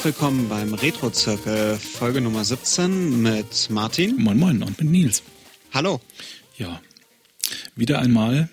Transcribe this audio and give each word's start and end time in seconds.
Und 0.00 0.06
willkommen 0.06 0.48
beim 0.48 0.72
Retro-Zirkel, 0.72 1.76
Folge 1.76 2.22
Nummer 2.22 2.42
17 2.42 3.20
mit 3.20 3.68
Martin. 3.68 4.16
Moin 4.16 4.38
Moin 4.38 4.62
und 4.62 4.80
mit 4.80 4.90
Nils. 4.90 5.22
Hallo. 5.74 6.00
Ja, 6.56 6.80
wieder 7.76 7.98
einmal 7.98 8.48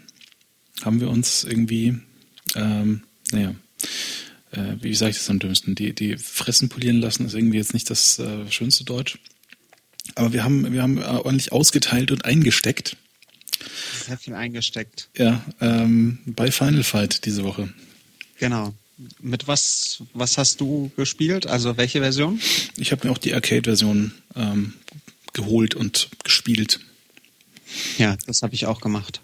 haben 0.83 0.99
wir 0.99 1.09
uns 1.09 1.45
irgendwie, 1.45 1.99
ähm, 2.55 3.03
naja, 3.31 3.55
äh, 4.51 4.75
wie 4.81 4.93
sage 4.93 5.11
ich 5.11 5.19
das 5.19 5.29
am 5.29 5.39
dümmsten, 5.39 5.73
die, 5.73 5.93
die 5.93 6.17
Fressen 6.17 6.67
polieren 6.67 6.99
lassen 6.99 7.25
ist 7.25 7.33
irgendwie 7.33 7.59
jetzt 7.59 7.73
nicht 7.73 7.89
das 7.89 8.19
äh, 8.19 8.51
schönste 8.51 8.83
Deutsch. 8.83 9.17
Aber 10.15 10.33
wir 10.33 10.43
haben, 10.43 10.73
wir 10.73 10.81
haben 10.81 11.01
ordentlich 11.01 11.53
ausgeteilt 11.53 12.11
und 12.11 12.25
eingesteckt. 12.25 12.97
Sehr 14.05 14.17
viel 14.17 14.33
eingesteckt. 14.33 15.07
Ja, 15.15 15.45
ähm, 15.61 16.19
bei 16.25 16.51
Final 16.51 16.83
Fight 16.83 17.23
diese 17.23 17.45
Woche. 17.45 17.73
Genau. 18.37 18.73
Mit 19.21 19.47
was, 19.47 20.01
was 20.13 20.37
hast 20.39 20.59
du 20.59 20.91
gespielt? 20.95 21.45
Also 21.45 21.77
welche 21.77 21.99
Version? 22.01 22.39
Ich 22.77 22.91
habe 22.91 23.05
mir 23.07 23.13
auch 23.13 23.19
die 23.19 23.33
Arcade-Version 23.33 24.11
ähm, 24.35 24.73
geholt 25.33 25.75
und 25.75 26.09
gespielt. 26.23 26.79
Ja, 27.99 28.17
das 28.25 28.41
habe 28.41 28.55
ich 28.55 28.65
auch 28.65 28.81
gemacht. 28.81 29.21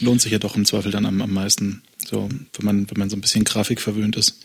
Lohnt 0.00 0.20
sich 0.20 0.30
ja 0.32 0.38
doch 0.38 0.54
im 0.56 0.64
Zweifel 0.64 0.92
dann 0.92 1.04
am, 1.06 1.20
am 1.20 1.32
meisten, 1.32 1.82
so 2.06 2.28
wenn 2.28 2.64
man 2.64 2.90
wenn 2.90 2.98
man 2.98 3.10
so 3.10 3.16
ein 3.16 3.20
bisschen 3.20 3.44
Grafik 3.44 3.80
verwöhnt 3.80 4.14
ist. 4.16 4.36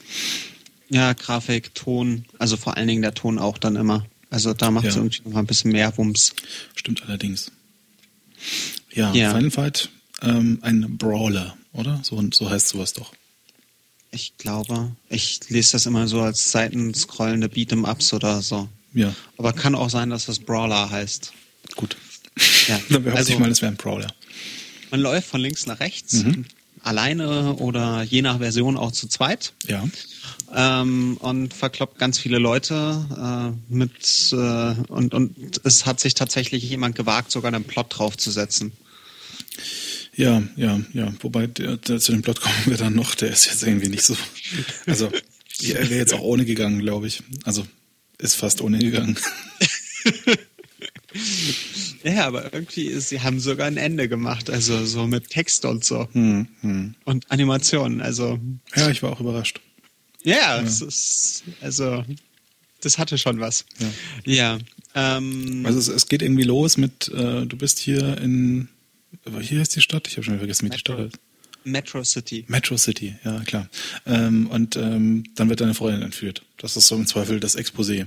Ja, 0.89 1.13
Grafik, 1.13 1.75
Ton, 1.75 2.25
also 2.39 2.57
vor 2.57 2.77
allen 2.77 2.87
Dingen 2.87 3.01
der 3.01 3.13
Ton 3.13 3.37
auch 3.39 3.57
dann 3.57 3.75
immer. 3.75 4.05
Also 4.29 4.53
da 4.53 4.71
macht 4.71 4.85
es 4.85 4.95
Ja. 4.95 5.01
irgendwie 5.01 5.21
noch 5.25 5.33
mal 5.33 5.39
ein 5.41 5.45
bisschen 5.47 5.71
mehr 5.71 5.95
Wumms. 5.97 6.33
Stimmt 6.75 7.03
allerdings. 7.03 7.51
Ja, 8.93 9.13
Ja. 9.13 9.33
Final 9.35 9.51
Fight, 9.51 9.89
ähm, 10.21 10.59
ein 10.61 10.97
Brawler, 10.97 11.57
oder? 11.73 11.99
So, 12.03 12.23
so 12.33 12.49
heißt 12.49 12.69
sowas 12.69 12.93
doch. 12.93 13.13
Ich 14.19 14.35
glaube, 14.39 14.91
ich 15.09 15.41
lese 15.49 15.73
das 15.73 15.85
immer 15.85 16.07
so 16.07 16.21
als 16.21 16.51
seitenscrollende 16.51 17.49
Beat'em-Ups 17.49 18.13
oder 18.13 18.41
so. 18.41 18.67
Ja, 18.95 19.13
Aber 19.37 19.53
kann 19.53 19.75
auch 19.75 19.91
sein, 19.91 20.09
dass 20.09 20.25
das 20.25 20.39
Brawler 20.39 20.89
heißt. 20.89 21.33
gut. 21.75 21.97
Ja, 22.67 22.79
Dann 22.89 23.03
behaupte 23.03 23.19
also- 23.19 23.33
ich 23.33 23.37
mal, 23.39 23.51
es 23.51 23.61
wäre 23.61 23.71
ein 23.71 23.77
Brawler. 23.77 24.11
Man 24.89 25.01
läuft 25.01 25.27
von 25.29 25.39
links 25.41 25.67
nach 25.67 25.79
rechts, 25.79 26.23
Mhm. 26.23 26.45
alleine 26.81 27.53
oder 27.57 28.01
je 28.01 28.23
nach 28.23 28.39
Version 28.39 28.75
auch 28.75 28.91
zu 28.91 29.07
zweit. 29.07 29.53
Ja. 29.67 29.87
ähm, 30.55 31.17
und 31.19 31.53
verkloppt 31.53 31.99
ganz 31.99 32.17
viele 32.17 32.39
Leute 32.39 33.55
äh, 33.69 33.71
mit 33.73 34.31
äh, 34.31 34.91
und 34.91 35.13
und 35.13 35.61
es 35.63 35.85
hat 35.85 35.99
sich 35.99 36.15
tatsächlich 36.15 36.63
jemand 36.67 36.95
gewagt, 36.95 37.31
sogar 37.31 37.53
einen 37.53 37.65
Plot 37.65 37.87
draufzusetzen. 37.99 38.71
Ja, 40.17 40.43
ja, 40.55 40.81
ja. 40.93 41.13
Wobei 41.21 41.47
der, 41.47 41.77
der, 41.77 41.99
zu 41.99 42.11
dem 42.11 42.21
Plot 42.23 42.41
kommen 42.41 42.55
wir 42.65 42.75
dann 42.77 42.93
noch, 42.95 43.15
der 43.15 43.29
ist 43.31 43.45
jetzt 43.45 43.63
irgendwie 43.63 43.87
nicht 43.89 44.03
so. 44.03 44.17
Also, 44.85 45.09
er 45.61 45.89
wäre 45.89 45.95
jetzt 45.95 46.13
auch 46.13 46.21
ohne 46.21 46.43
gegangen, 46.43 46.79
glaube 46.79 47.07
ich. 47.07 47.23
Also, 47.45 47.65
ist 48.17 48.35
fast 48.35 48.61
ohne 48.61 48.79
gegangen. 48.79 49.17
Ja, 52.03 52.27
aber 52.27 52.53
irgendwie 52.53 52.99
sie 52.99 53.21
haben 53.21 53.39
sogar 53.39 53.65
ein 53.67 53.77
Ende 53.77 54.07
gemacht, 54.07 54.49
also 54.49 54.85
so 54.85 55.07
mit 55.07 55.29
Text 55.29 55.65
und 55.65 55.83
so 55.83 56.07
Hm, 56.11 56.47
hm. 56.61 56.95
und 57.05 57.29
Animationen. 57.31 58.01
Also 58.01 58.39
Ja, 58.75 58.89
ich 58.89 59.01
war 59.03 59.11
auch 59.11 59.19
überrascht. 59.19 59.59
ja, 60.23 60.61
es 60.61 60.81
ist 60.81 61.43
also 61.61 62.05
das 62.81 62.97
hatte 62.99 63.17
schon 63.17 63.39
was. 63.39 63.65
Ja. 64.25 64.59
ähm, 64.93 65.63
Also 65.65 65.79
es, 65.79 65.87
es 65.87 66.07
geht 66.07 66.21
irgendwie 66.21 66.43
los 66.43 66.77
mit, 66.77 67.07
äh, 67.09 67.45
du 67.45 67.57
bist 67.57 67.79
hier 67.79 68.17
in, 68.19 68.69
aber 69.25 69.41
hier 69.41 69.61
ist 69.61 69.75
die 69.75 69.81
Stadt, 69.81 70.07
ich 70.07 70.13
habe 70.17 70.23
schon 70.23 70.37
vergessen, 70.37 70.65
wie 70.65 70.69
die 70.69 70.79
Stadt 70.79 70.97
heißt. 70.99 71.15
Metro 71.63 72.03
City. 72.03 72.45
Metro 72.47 72.77
City, 72.77 73.15
ja 73.25 73.39
klar. 73.41 73.67
Ähm, 74.05 74.47
und 74.47 74.77
ähm, 74.77 75.23
dann 75.35 75.49
wird 75.49 75.59
deine 75.59 75.73
Freundin 75.73 76.01
entführt. 76.01 76.43
Das 76.57 76.77
ist 76.77 76.87
so 76.87 76.95
im 76.95 77.05
Zweifel 77.07 77.39
das 77.41 77.57
Exposé. 77.57 78.05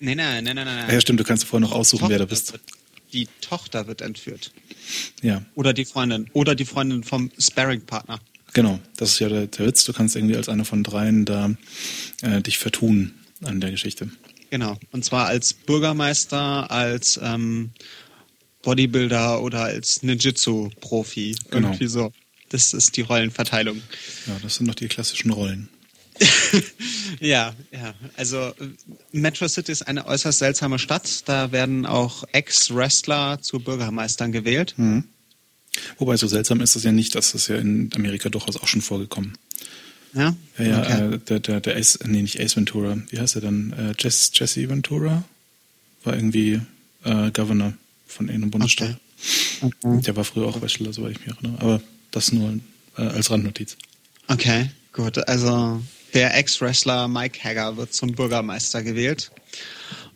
Nee, 0.00 0.14
nein, 0.14 0.44
nein, 0.44 0.56
nein, 0.56 0.64
nein. 0.66 0.86
Ah, 0.88 0.92
ja, 0.92 1.00
stimmt, 1.00 1.20
du 1.20 1.24
kannst 1.24 1.44
vorher 1.44 1.68
noch 1.68 1.74
aussuchen, 1.74 2.08
wer 2.08 2.18
du 2.18 2.24
Tochter 2.26 2.34
bist. 2.34 2.52
Wird, 2.52 2.62
die 3.12 3.28
Tochter 3.42 3.86
wird 3.86 4.00
entführt. 4.00 4.52
Ja, 5.22 5.42
Oder 5.54 5.72
die 5.74 5.84
Freundin. 5.84 6.28
Oder 6.32 6.54
die 6.54 6.64
Freundin 6.64 7.04
vom 7.04 7.30
Sparring-Partner. 7.38 8.20
genau. 8.54 8.80
Das 8.96 9.10
ist 9.10 9.18
ja 9.18 9.28
der, 9.28 9.46
der 9.48 9.66
Witz. 9.66 9.84
Du 9.84 9.92
kannst 9.92 10.16
irgendwie 10.16 10.36
als 10.36 10.48
eine 10.48 10.64
von 10.64 10.82
dreien 10.82 11.24
da 11.26 11.54
äh, 12.22 12.40
dich 12.40 12.58
vertun 12.58 13.12
an 13.42 13.60
der 13.60 13.70
Geschichte. 13.70 14.08
Genau. 14.50 14.78
Und 14.92 15.04
zwar 15.04 15.26
als 15.26 15.52
Bürgermeister, 15.52 16.70
als 16.70 17.18
ähm, 17.22 17.70
Bodybuilder 18.64 19.42
oder 19.42 19.64
als 19.64 20.02
Ninjutsu-Profi. 20.02 21.36
Genau. 21.50 21.68
Irgendwie 21.68 21.86
so. 21.86 22.12
Das 22.48 22.72
ist 22.72 22.96
die 22.96 23.02
Rollenverteilung. 23.02 23.80
Ja, 24.26 24.36
das 24.42 24.56
sind 24.56 24.66
doch 24.68 24.74
die 24.74 24.88
klassischen 24.88 25.30
Rollen. 25.30 25.68
Ja, 27.20 27.54
ja. 27.72 27.94
Also 28.16 28.52
Metro 29.12 29.46
City 29.48 29.70
ist 29.72 29.82
eine 29.82 30.06
äußerst 30.06 30.38
seltsame 30.40 30.78
Stadt. 30.78 31.28
Da 31.28 31.52
werden 31.52 31.86
auch 31.86 32.24
Ex-Wrestler 32.32 33.38
zu 33.40 33.60
Bürgermeistern 33.60 34.32
gewählt. 34.32 34.74
Mhm. 34.76 35.04
Wobei 35.98 36.16
so 36.16 36.26
seltsam 36.26 36.60
ist 36.60 36.76
es 36.76 36.82
ja 36.84 36.92
nicht, 36.92 37.14
das 37.14 37.34
ist 37.34 37.48
ja 37.48 37.56
in 37.56 37.90
Amerika 37.94 38.28
durchaus 38.28 38.56
auch 38.56 38.66
schon 38.68 38.80
vorgekommen. 38.82 39.36
Ja, 40.14 40.34
Ja, 40.58 40.64
ja, 40.64 40.80
Okay. 40.82 41.14
äh, 41.14 41.18
der, 41.18 41.40
der, 41.40 41.60
der 41.60 41.76
Ace, 41.76 41.98
nee, 42.04 42.22
nicht 42.22 42.40
Ace 42.40 42.56
Ventura, 42.56 42.98
wie 43.10 43.18
heißt 43.18 43.36
er 43.36 43.40
dann? 43.42 43.72
Äh, 43.72 43.94
Jess, 43.98 44.30
Jesse 44.34 44.68
Ventura 44.68 45.24
war 46.04 46.14
irgendwie 46.14 46.60
äh, 47.04 47.30
Governor 47.32 47.74
von 48.14 48.28
irgendeinem 48.28 48.50
Bundesstaat. 48.50 48.96
Okay. 49.60 50.00
Der 50.02 50.16
war 50.16 50.24
früher 50.24 50.46
auch 50.46 50.60
Wrestler, 50.60 50.92
soweit 50.92 51.12
ich 51.12 51.20
mich 51.20 51.28
erinnere. 51.28 51.60
Aber 51.60 51.82
das 52.10 52.32
nur 52.32 52.58
äh, 52.96 53.02
als 53.02 53.30
Randnotiz. 53.30 53.76
Okay, 54.28 54.70
gut. 54.92 55.26
Also 55.28 55.82
der 56.14 56.36
Ex-Wrestler 56.36 57.08
Mike 57.08 57.42
Hager 57.42 57.76
wird 57.76 57.92
zum 57.92 58.12
Bürgermeister 58.12 58.82
gewählt. 58.82 59.30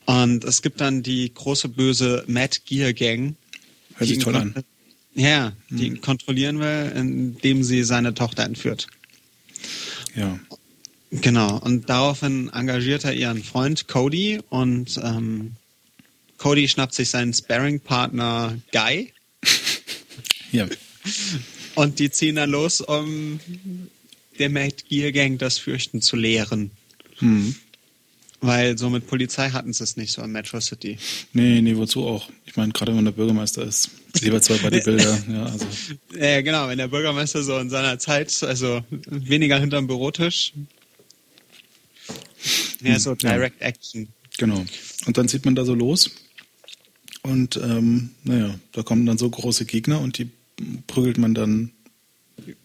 Und 0.06 0.44
es 0.44 0.62
gibt 0.62 0.80
dann 0.80 1.02
die 1.02 1.32
große 1.34 1.68
böse 1.68 2.24
Mad 2.26 2.58
Gear 2.64 2.92
Gang. 2.92 3.36
Hört 3.96 4.08
sich 4.08 4.18
toll 4.18 4.36
an. 4.36 4.54
Ja, 5.14 5.52
die 5.68 5.86
ihn 5.86 6.00
kontrollieren 6.00 6.60
will, 6.60 6.92
indem 6.94 7.64
sie 7.64 7.82
seine 7.82 8.14
Tochter 8.14 8.44
entführt. 8.44 8.86
Ja. 10.14 10.38
Genau. 11.10 11.58
Und 11.58 11.88
daraufhin 11.88 12.50
engagiert 12.50 13.04
er 13.04 13.14
ihren 13.14 13.42
Freund 13.42 13.88
Cody 13.88 14.40
und 14.50 15.00
ähm, 15.02 15.52
Cody 16.38 16.68
schnappt 16.68 16.94
sich 16.94 17.10
seinen 17.10 17.34
Sparring-Partner 17.34 18.58
Guy 18.72 19.12
Ja. 20.52 20.66
und 21.74 21.98
die 21.98 22.10
ziehen 22.10 22.36
dann 22.36 22.50
los, 22.50 22.80
um 22.80 23.38
der 24.38 24.48
Mad 24.48 24.74
Gear 24.88 25.12
Gang 25.12 25.38
das 25.38 25.58
Fürchten 25.58 26.00
zu 26.00 26.16
lehren. 26.16 26.70
Hm. 27.18 27.54
Weil 28.40 28.78
so 28.78 28.88
mit 28.88 29.08
Polizei 29.08 29.50
hatten 29.50 29.72
sie 29.72 29.82
es 29.82 29.96
nicht 29.96 30.12
so 30.12 30.22
in 30.22 30.30
Metro 30.30 30.60
City. 30.60 30.96
Nee, 31.32 31.60
nee, 31.60 31.76
wozu 31.76 32.06
auch? 32.06 32.30
Ich 32.46 32.54
meine, 32.56 32.72
gerade 32.72 32.96
wenn 32.96 33.04
der 33.04 33.10
Bürgermeister 33.10 33.64
ist, 33.64 33.90
lieber 34.20 34.40
zwei 34.40 34.58
Bodybuilder, 34.58 35.24
ja, 35.28 35.44
also. 35.46 35.66
Ja, 36.16 36.40
genau, 36.42 36.68
wenn 36.68 36.78
der 36.78 36.86
Bürgermeister 36.86 37.42
so 37.42 37.58
in 37.58 37.68
seiner 37.68 37.98
Zeit, 37.98 38.40
also 38.44 38.84
weniger 39.08 39.58
hinterm 39.58 39.88
Bürotisch, 39.88 40.52
mehr 42.80 43.00
so 43.00 43.10
Hm, 43.10 43.18
ja. 43.22 43.32
Direct 43.32 43.60
Action. 43.60 44.08
Genau. 44.38 44.64
Und 45.06 45.18
dann 45.18 45.28
zieht 45.28 45.44
man 45.44 45.56
da 45.56 45.64
so 45.64 45.74
los. 45.74 46.08
Und 47.28 47.56
ähm, 47.56 48.10
naja, 48.24 48.54
da 48.72 48.82
kommen 48.82 49.04
dann 49.04 49.18
so 49.18 49.28
große 49.28 49.66
Gegner 49.66 50.00
und 50.00 50.18
die 50.18 50.30
prügelt 50.86 51.18
man 51.18 51.34
dann 51.34 51.72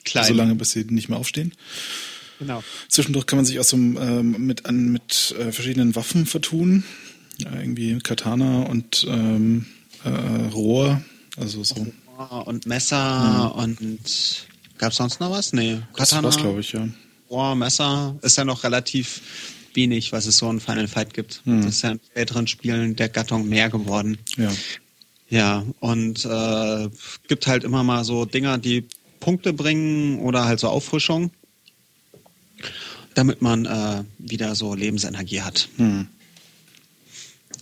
Klein. 0.06 0.26
so 0.26 0.34
lange, 0.34 0.56
bis 0.56 0.72
sie 0.72 0.86
nicht 0.86 1.10
mehr 1.10 1.18
aufstehen. 1.18 1.54
Genau. 2.40 2.64
Zwischendurch 2.88 3.26
kann 3.26 3.38
man 3.38 3.46
sich 3.46 3.60
auch 3.60 3.64
so 3.64 3.76
ähm, 3.76 4.46
mit, 4.46 4.66
an, 4.66 4.92
mit 4.92 5.36
äh, 5.38 5.52
verschiedenen 5.52 5.96
Waffen 5.96 6.26
vertun. 6.26 6.84
Ja, 7.40 7.54
irgendwie 7.60 7.98
Katana 8.00 8.64
und 8.64 9.06
ähm, 9.10 9.66
äh, 10.04 10.10
Rohr. 10.54 11.02
Also 11.36 11.64
so. 11.64 11.88
Und 12.46 12.66
Messer 12.68 13.56
und 13.56 13.80
gab's 14.78 14.98
sonst 14.98 15.20
noch 15.20 15.32
was? 15.32 15.52
Nee. 15.52 15.80
Das 15.96 16.10
Katana, 16.10 16.28
war's, 16.28 16.38
glaube 16.38 16.62
ich, 16.62 16.72
ja. 16.72 16.88
Rohr, 17.30 17.56
Messer 17.56 18.16
ist 18.22 18.38
ja 18.38 18.46
noch 18.46 18.64
relativ 18.64 19.22
wenig, 19.76 20.12
was 20.12 20.26
es 20.26 20.38
so 20.38 20.50
in 20.50 20.60
Final 20.60 20.88
Fight 20.88 21.14
gibt. 21.14 21.42
Hm. 21.46 21.62
Das 21.62 21.76
ist 21.76 21.82
ja 21.82 21.92
in 21.92 22.00
späteren 22.06 22.48
Spielen 22.48 22.96
der 22.96 23.10
Gattung 23.10 23.48
mehr 23.48 23.70
geworden. 23.70 24.18
Ja. 24.38 24.52
Ja, 25.30 25.64
und 25.80 26.26
äh, 26.26 26.90
gibt 27.28 27.48
halt 27.48 27.64
immer 27.64 27.84
mal 27.84 28.04
so 28.04 28.26
Dinger, 28.26 28.60
die 28.60 28.86
Punkte 29.20 29.52
bringen 29.54 30.20
oder 30.20 30.46
halt 30.46 30.60
so 30.60 30.68
Auffrischung, 30.68 31.32
damit 33.16 33.42
man 33.42 33.66
äh, 33.66 34.04
wieder 34.20 34.54
so 34.54 34.76
Lebensenergie 34.76 35.42
hat. 35.42 35.70
Hm. 35.78 36.08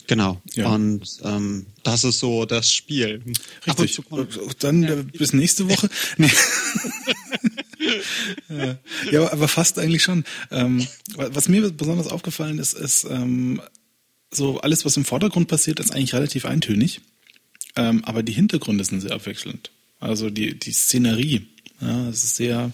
Genau. 0.08 0.42
Ja. 0.54 0.70
Und 0.70 1.20
ähm, 1.24 1.66
das 1.84 2.04
ist 2.04 2.20
so 2.20 2.46
das 2.46 2.72
Spiel. 2.72 3.22
Richtig. 3.68 4.00
kommt- 4.10 4.38
Dann 4.64 4.84
äh, 4.84 5.04
bis 5.18 5.34
nächste 5.34 5.70
Woche. 5.70 5.90
Nee. 6.18 6.32
Ja. 8.50 8.78
ja, 9.12 9.32
aber 9.32 9.48
fast 9.48 9.80
eigentlich 9.80 10.04
schon. 10.04 10.24
Ähm, 10.52 10.86
was 11.16 11.50
mir 11.50 11.72
besonders 11.72 12.08
aufgefallen 12.08 12.60
ist, 12.60 12.74
ist 12.74 13.06
ähm, 13.10 13.62
so 14.30 14.60
alles, 14.62 14.86
was 14.86 14.98
im 14.98 15.06
Vordergrund 15.06 15.48
passiert, 15.48 15.80
ist 15.80 15.92
eigentlich 15.92 16.14
relativ 16.14 16.46
eintönig. 16.46 17.02
Ähm, 17.76 18.04
aber 18.06 18.22
die 18.24 18.34
Hintergründe 18.34 18.84
sind 18.84 19.02
sehr 19.02 19.12
abwechselnd. 19.14 19.72
Also 20.00 20.30
die, 20.30 20.58
die 20.58 20.72
Szenerie, 20.72 21.48
ja, 21.80 22.10
es 22.10 22.24
ist 22.24 22.36
sehr, 22.36 22.72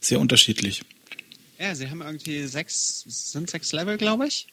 sehr 0.00 0.20
unterschiedlich. 0.20 0.82
Ja, 1.58 1.74
sie 1.74 1.88
haben 1.90 2.00
irgendwie 2.02 2.44
sechs, 2.46 3.04
sind 3.06 3.50
sechs 3.50 3.72
Level, 3.72 3.96
glaube 3.98 4.26
ich. 4.26 4.46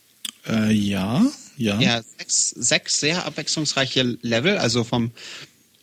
Äh, 0.47 0.71
ja, 0.73 1.25
ja. 1.57 1.79
Ja, 1.79 2.01
sechs, 2.17 2.49
sechs 2.49 2.99
sehr 2.99 3.25
abwechslungsreiche 3.25 4.17
Level, 4.21 4.57
also 4.57 4.83
vom, 4.83 5.11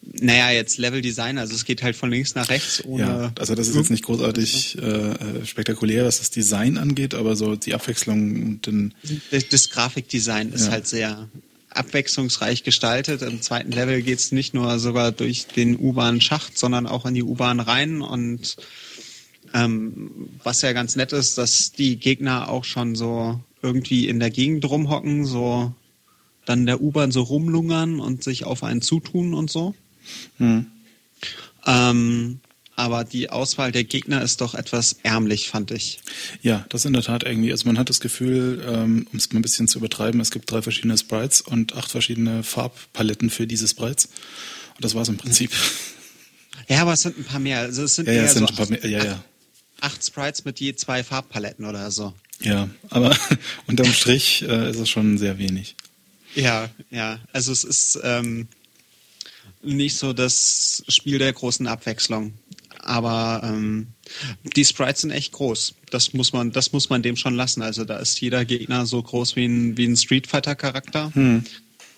naja, 0.02 0.50
jetzt 0.50 0.78
Level-Design, 0.78 1.38
also 1.38 1.54
es 1.54 1.64
geht 1.64 1.82
halt 1.82 1.94
von 1.96 2.10
links 2.10 2.34
nach 2.34 2.48
rechts 2.48 2.82
ohne. 2.84 3.02
Ja, 3.04 3.32
also 3.38 3.54
das 3.54 3.68
ist 3.68 3.76
jetzt 3.76 3.90
nicht 3.90 4.04
großartig 4.04 4.78
äh, 4.78 4.80
äh, 4.82 5.46
spektakulär, 5.46 6.04
was 6.04 6.18
das 6.18 6.30
Design 6.30 6.78
angeht, 6.78 7.14
aber 7.14 7.36
so 7.36 7.54
die 7.56 7.74
Abwechslung 7.74 8.42
und 8.42 8.66
den. 8.66 8.94
Das, 9.30 9.48
das 9.48 9.70
Grafikdesign 9.70 10.52
ist 10.52 10.66
Ja. 10.66 10.72
halt 10.72 10.86
sehr 10.86 11.28
abwechslungsreich 11.70 12.64
gestaltet. 12.64 13.22
Im 13.22 13.42
zweiten 13.42 13.70
Level 13.72 14.02
geht's 14.02 14.32
nicht 14.32 14.54
nur 14.54 14.78
sogar 14.78 15.12
durch 15.12 15.46
den 15.46 15.78
U-Bahn-Schacht, 15.78 16.58
sondern 16.58 16.86
auch 16.86 17.06
in 17.06 17.14
die 17.14 17.22
U-Bahn 17.22 17.60
rein 17.60 18.02
und 18.02 18.56
ähm, 19.54 20.10
was 20.42 20.62
ja 20.62 20.72
ganz 20.72 20.96
nett 20.96 21.12
ist, 21.12 21.36
dass 21.38 21.72
die 21.72 21.96
Gegner 21.96 22.48
auch 22.48 22.64
schon 22.64 22.94
so 22.94 23.40
irgendwie 23.62 24.08
in 24.08 24.20
der 24.20 24.30
Gegend 24.30 24.64
rumhocken, 24.64 25.24
so 25.24 25.74
dann 26.44 26.66
der 26.66 26.80
U-Bahn 26.80 27.12
so 27.12 27.22
rumlungern 27.22 28.00
und 28.00 28.24
sich 28.24 28.44
auf 28.44 28.64
einen 28.64 28.82
zutun 28.82 29.34
und 29.34 29.50
so. 29.50 29.74
Hm. 30.38 30.66
Ähm, 31.66 32.40
aber 32.76 33.04
die 33.04 33.28
Auswahl 33.28 33.72
der 33.72 33.84
Gegner 33.84 34.22
ist 34.22 34.40
doch 34.40 34.54
etwas 34.54 34.96
ärmlich, 35.02 35.50
fand 35.50 35.70
ich. 35.70 36.00
Ja, 36.40 36.64
das 36.70 36.86
in 36.86 36.94
der 36.94 37.02
Tat 37.02 37.24
irgendwie. 37.24 37.52
Also 37.52 37.66
man 37.66 37.78
hat 37.78 37.90
das 37.90 38.00
Gefühl, 38.00 38.64
ähm, 38.66 39.06
um 39.12 39.18
es 39.18 39.30
mal 39.30 39.38
ein 39.38 39.42
bisschen 39.42 39.68
zu 39.68 39.78
übertreiben, 39.78 40.18
es 40.20 40.30
gibt 40.30 40.50
drei 40.50 40.62
verschiedene 40.62 40.96
Sprites 40.96 41.42
und 41.42 41.74
acht 41.74 41.90
verschiedene 41.90 42.42
Farbpaletten 42.42 43.28
für 43.28 43.46
diese 43.46 43.68
Sprites. 43.68 44.06
Und 44.76 44.84
das 44.84 44.94
war's 44.94 45.10
im 45.10 45.18
Prinzip. 45.18 45.52
Ja, 46.68 46.82
aber 46.82 46.94
es 46.94 47.02
sind 47.02 47.18
ein 47.18 47.24
paar 47.24 47.40
mehr. 47.40 47.58
Also 47.58 47.82
es 47.82 47.96
sind 47.96 48.06
Ja, 48.06 48.14
ja, 48.14 48.20
eher 48.20 48.26
es 48.26 48.32
sind 48.32 48.46
so 48.46 48.52
ein 48.52 48.56
paar 48.56 48.70
mehr, 48.70 48.86
ja, 48.88 49.04
ja. 49.04 49.24
acht 49.80 50.04
Sprites 50.04 50.44
mit 50.44 50.58
je 50.58 50.74
zwei 50.74 51.04
Farbpaletten 51.04 51.66
oder 51.66 51.90
so. 51.90 52.14
Ja, 52.40 52.68
aber 52.88 53.16
unterm 53.66 53.92
Strich 53.92 54.42
äh, 54.42 54.70
ist 54.70 54.78
es 54.78 54.88
schon 54.88 55.18
sehr 55.18 55.38
wenig. 55.38 55.76
Ja, 56.34 56.70
ja. 56.90 57.20
Also 57.32 57.52
es 57.52 57.64
ist 57.64 57.98
ähm, 58.02 58.48
nicht 59.62 59.96
so 59.96 60.12
das 60.12 60.82
Spiel 60.88 61.18
der 61.18 61.32
großen 61.32 61.66
Abwechslung. 61.66 62.32
Aber 62.82 63.42
ähm, 63.44 63.88
die 64.56 64.64
Sprites 64.64 65.02
sind 65.02 65.10
echt 65.10 65.32
groß. 65.32 65.74
Das 65.90 66.14
muss 66.14 66.32
man, 66.32 66.50
das 66.50 66.72
muss 66.72 66.88
man 66.88 67.02
dem 67.02 67.16
schon 67.16 67.34
lassen. 67.34 67.62
Also 67.62 67.84
da 67.84 67.98
ist 67.98 68.20
jeder 68.20 68.44
Gegner 68.44 68.86
so 68.86 69.02
groß 69.02 69.36
wie 69.36 69.44
ein, 69.44 69.76
wie 69.76 69.84
ein 69.84 69.96
Street 69.96 70.26
Fighter 70.26 70.54
Charakter. 70.54 71.12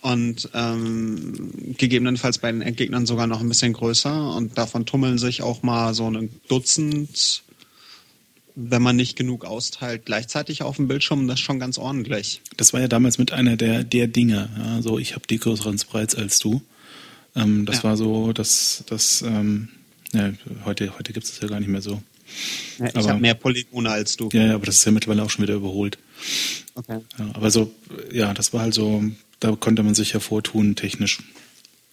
Und 0.01 0.49
ähm, 0.53 1.75
gegebenenfalls 1.79 2.39
bei 2.39 2.51
den 2.51 2.63
Endgegnern 2.63 3.07
sogar 3.07 3.29
noch 3.29 3.41
ein 3.41 3.49
bisschen 3.49 3.73
größer. 3.73 4.35
Und 4.35 4.59
davon 4.59 4.85
tummeln 4.85 5.19
sich 5.19 5.43
auch 5.43 5.63
mal 5.63 5.95
so 5.95 6.11
ein 6.11 6.31
Dutzend, 6.49 7.45
wenn 8.55 8.83
man 8.83 8.97
nicht 8.97 9.17
genug 9.17 9.45
austeilt, 9.45 10.05
gleichzeitig 10.05 10.63
auf 10.63 10.77
dem 10.77 10.89
Bildschirm. 10.89 11.27
Das 11.27 11.39
ist 11.41 11.45
schon 11.45 11.59
ganz 11.59 11.79
ordentlich. 11.79 12.43
Das 12.57 12.73
war 12.73 12.81
ja 12.81 12.89
damals 12.89 13.19
mit 13.19 13.33
einer 13.33 13.57
der, 13.57 13.85
der 13.85 14.07
Dinge. 14.09 14.51
Ja, 14.59 14.83
so, 14.83 14.99
ich 14.99 15.15
habe 15.15 15.27
die 15.27 15.39
größeren 15.39 15.79
Sprites 15.79 16.15
als 16.15 16.39
du. 16.39 16.63
Ähm, 17.35 17.65
das 17.65 17.79
Ja. 17.79 17.85
war 17.85 17.97
so, 17.97 18.33
dass 18.33 18.85
das, 18.87 19.23
ähm, 19.23 19.69
ja, 20.13 20.33
heute, 20.65 20.99
heute 20.99 21.13
gibt 21.13 21.25
es 21.25 21.33
das 21.33 21.41
ja 21.41 21.49
gar 21.49 21.61
nicht 21.61 21.69
mehr 21.71 21.83
so. 21.83 22.03
Ja, 22.79 22.87
ich 22.95 23.09
habe 23.09 23.21
mehr 23.21 23.35
Polygone 23.35 23.91
als 23.91 24.17
du. 24.17 24.29
Ja, 24.33 24.47
ja, 24.47 24.55
aber 24.55 24.67
das 24.67 24.77
ist 24.77 24.85
ja 24.85 24.93
mittlerweile 24.93 25.23
auch 25.23 25.31
schon 25.31 25.43
wieder 25.43 25.55
überholt. 25.55 25.99
Okay. 26.75 27.01
Aber 27.35 27.51
so, 27.51 27.75
ja, 28.11 28.33
das 28.33 28.53
war 28.53 28.63
halt 28.63 28.75
so, 28.75 29.05
da 29.41 29.55
konnte 29.57 29.83
man 29.83 29.95
sich 29.95 30.13
hervortun, 30.15 30.77
technisch. 30.77 31.19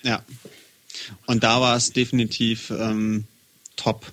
Ja. 0.01 0.23
Und 1.25 1.44
da 1.44 1.59
war 1.62 1.75
es 1.75 1.91
definitiv 1.91 2.69
ähm, 2.71 3.25
top. 3.75 4.12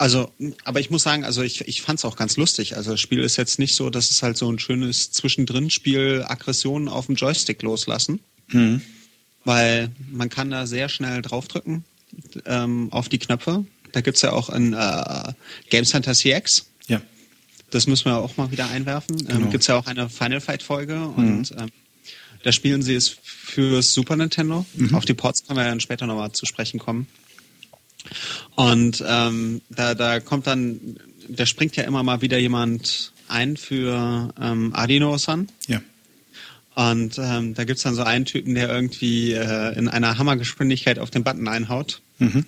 Also, 0.00 0.32
aber 0.64 0.80
ich 0.80 0.88
muss 0.88 1.02
sagen, 1.02 1.24
also 1.24 1.42
ich, 1.42 1.68
ich 1.68 1.82
fand 1.82 1.98
es 1.98 2.06
auch 2.06 2.16
ganz 2.16 2.38
lustig. 2.38 2.74
Also 2.74 2.92
das 2.92 3.00
Spiel 3.00 3.20
ist 3.20 3.36
jetzt 3.36 3.58
nicht 3.58 3.74
so, 3.74 3.90
dass 3.90 4.10
es 4.10 4.22
halt 4.22 4.38
so 4.38 4.50
ein 4.50 4.58
schönes 4.58 5.12
Zwischendrin-Spiel 5.12 6.24
Aggressionen 6.26 6.88
auf 6.88 7.04
dem 7.04 7.16
Joystick 7.16 7.60
loslassen. 7.60 8.20
Mhm. 8.48 8.80
Weil 9.44 9.90
man 10.10 10.30
kann 10.30 10.48
da 10.48 10.66
sehr 10.66 10.88
schnell 10.88 11.20
draufdrücken 11.20 11.84
ähm, 12.46 12.88
auf 12.92 13.10
die 13.10 13.18
Knöpfe. 13.18 13.66
Da 13.92 14.00
gibt's 14.00 14.22
ja 14.22 14.32
auch 14.32 14.48
ein 14.48 14.72
äh, 14.72 15.34
Game 15.68 15.84
Center 15.84 16.14
CX. 16.14 16.64
Ja. 16.86 17.02
Das 17.68 17.86
müssen 17.86 18.06
wir 18.06 18.16
auch 18.16 18.38
mal 18.38 18.50
wieder 18.50 18.70
einwerfen. 18.70 19.18
Genau. 19.18 19.38
Ähm, 19.38 19.50
gibt's 19.50 19.66
ja 19.66 19.76
auch 19.76 19.86
eine 19.86 20.08
Final 20.08 20.40
Fight 20.40 20.62
Folge 20.62 20.98
und 21.08 21.50
ähm, 21.58 21.68
da 22.42 22.52
spielen 22.52 22.80
sie 22.80 22.94
es 22.94 23.10
fürs 23.22 23.92
Super 23.92 24.16
Nintendo. 24.16 24.64
Auf 24.92 25.04
die 25.04 25.12
Ports 25.12 25.46
können 25.46 25.58
wir 25.58 25.64
dann 25.66 25.80
später 25.80 26.06
nochmal 26.06 26.32
zu 26.32 26.46
sprechen 26.46 26.80
kommen. 26.80 27.06
Und 28.54 29.02
ähm, 29.06 29.60
da, 29.70 29.94
da 29.94 30.20
kommt 30.20 30.46
dann, 30.46 30.96
da 31.28 31.46
springt 31.46 31.76
ja 31.76 31.84
immer 31.84 32.02
mal 32.02 32.22
wieder 32.22 32.38
jemand 32.38 33.12
ein 33.28 33.56
für 33.56 34.32
ähm, 34.40 34.74
Adino-san. 34.74 35.48
Ja. 35.68 35.80
Und 36.74 37.18
ähm, 37.18 37.54
da 37.54 37.64
gibt's 37.64 37.82
dann 37.82 37.94
so 37.94 38.02
einen 38.02 38.24
Typen, 38.24 38.54
der 38.54 38.68
irgendwie 38.68 39.32
äh, 39.32 39.76
in 39.76 39.88
einer 39.88 40.18
Hammergeschwindigkeit 40.18 40.98
auf 40.98 41.10
den 41.10 41.24
Button 41.24 41.48
einhaut, 41.48 42.00
Mhm. 42.18 42.44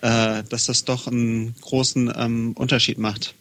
äh, 0.00 0.42
dass 0.48 0.66
das 0.66 0.84
doch 0.84 1.06
einen 1.06 1.54
großen 1.60 2.12
ähm, 2.16 2.52
Unterschied 2.52 2.98
macht. 2.98 3.34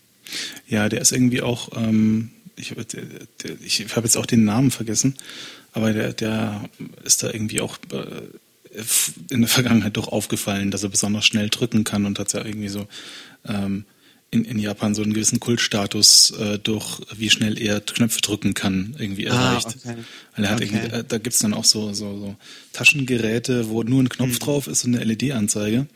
Ja, 0.68 0.90
der 0.90 1.02
ist 1.02 1.12
irgendwie 1.12 1.42
auch, 1.42 1.70
ähm, 1.76 2.32
ich, 2.56 2.74
der, 2.74 3.04
ich 3.64 3.86
habe 3.96 4.06
jetzt 4.06 4.18
auch 4.18 4.26
den 4.26 4.46
Namen 4.46 4.72
vergessen, 4.72 5.16
aber 5.74 5.94
der, 5.94 6.14
der 6.14 6.70
ist 7.04 7.24
da 7.24 7.32
irgendwie 7.32 7.62
auch 7.62 7.78
äh, 7.92 8.22
in 9.30 9.42
der 9.42 9.50
Vergangenheit 9.50 9.98
doch 9.98 10.08
aufgefallen, 10.08 10.72
dass 10.72 10.84
er 10.84 10.90
besonders 10.90 11.26
schnell 11.26 11.50
drücken 11.50 11.84
kann 11.84 12.06
und 12.06 12.20
hat 12.20 12.34
ja 12.34 12.44
irgendwie 12.44 12.70
so 12.70 12.88
ähm, 13.48 13.86
in, 14.32 14.46
in 14.46 14.58
Japan 14.58 14.96
so 14.96 15.04
einen 15.04 15.14
gewissen 15.14 15.40
Kultstatus 15.40 16.32
äh, 16.32 16.58
durch, 16.58 17.02
wie 17.16 17.30
schnell 17.30 17.62
er 17.62 17.82
Knöpfe 17.82 18.20
drücken 18.22 18.56
kann, 18.56 18.96
irgendwie 18.98 19.28
Ah, 19.30 19.36
erreicht. 19.54 19.76
okay. 19.78 19.98
Weil 20.36 20.46
er 20.46 20.50
hat 20.52 20.58
Okay. 20.62 20.66
irgendwie, 20.74 20.88
äh, 20.96 21.04
da 21.08 21.18
gibt's 21.20 21.40
dann 21.40 21.54
auch 21.54 21.66
so, 21.66 21.94
so, 21.94 22.18
so 22.18 22.36
Taschengeräte, 22.72 23.70
wo 23.70 23.84
nur 23.84 24.02
ein 24.02 24.10
Knopf 24.10 24.40
drauf 24.40 24.68
ist 24.68 24.86
und 24.86 24.96
eine 24.96 25.04
LED-Anzeige. 25.06 25.88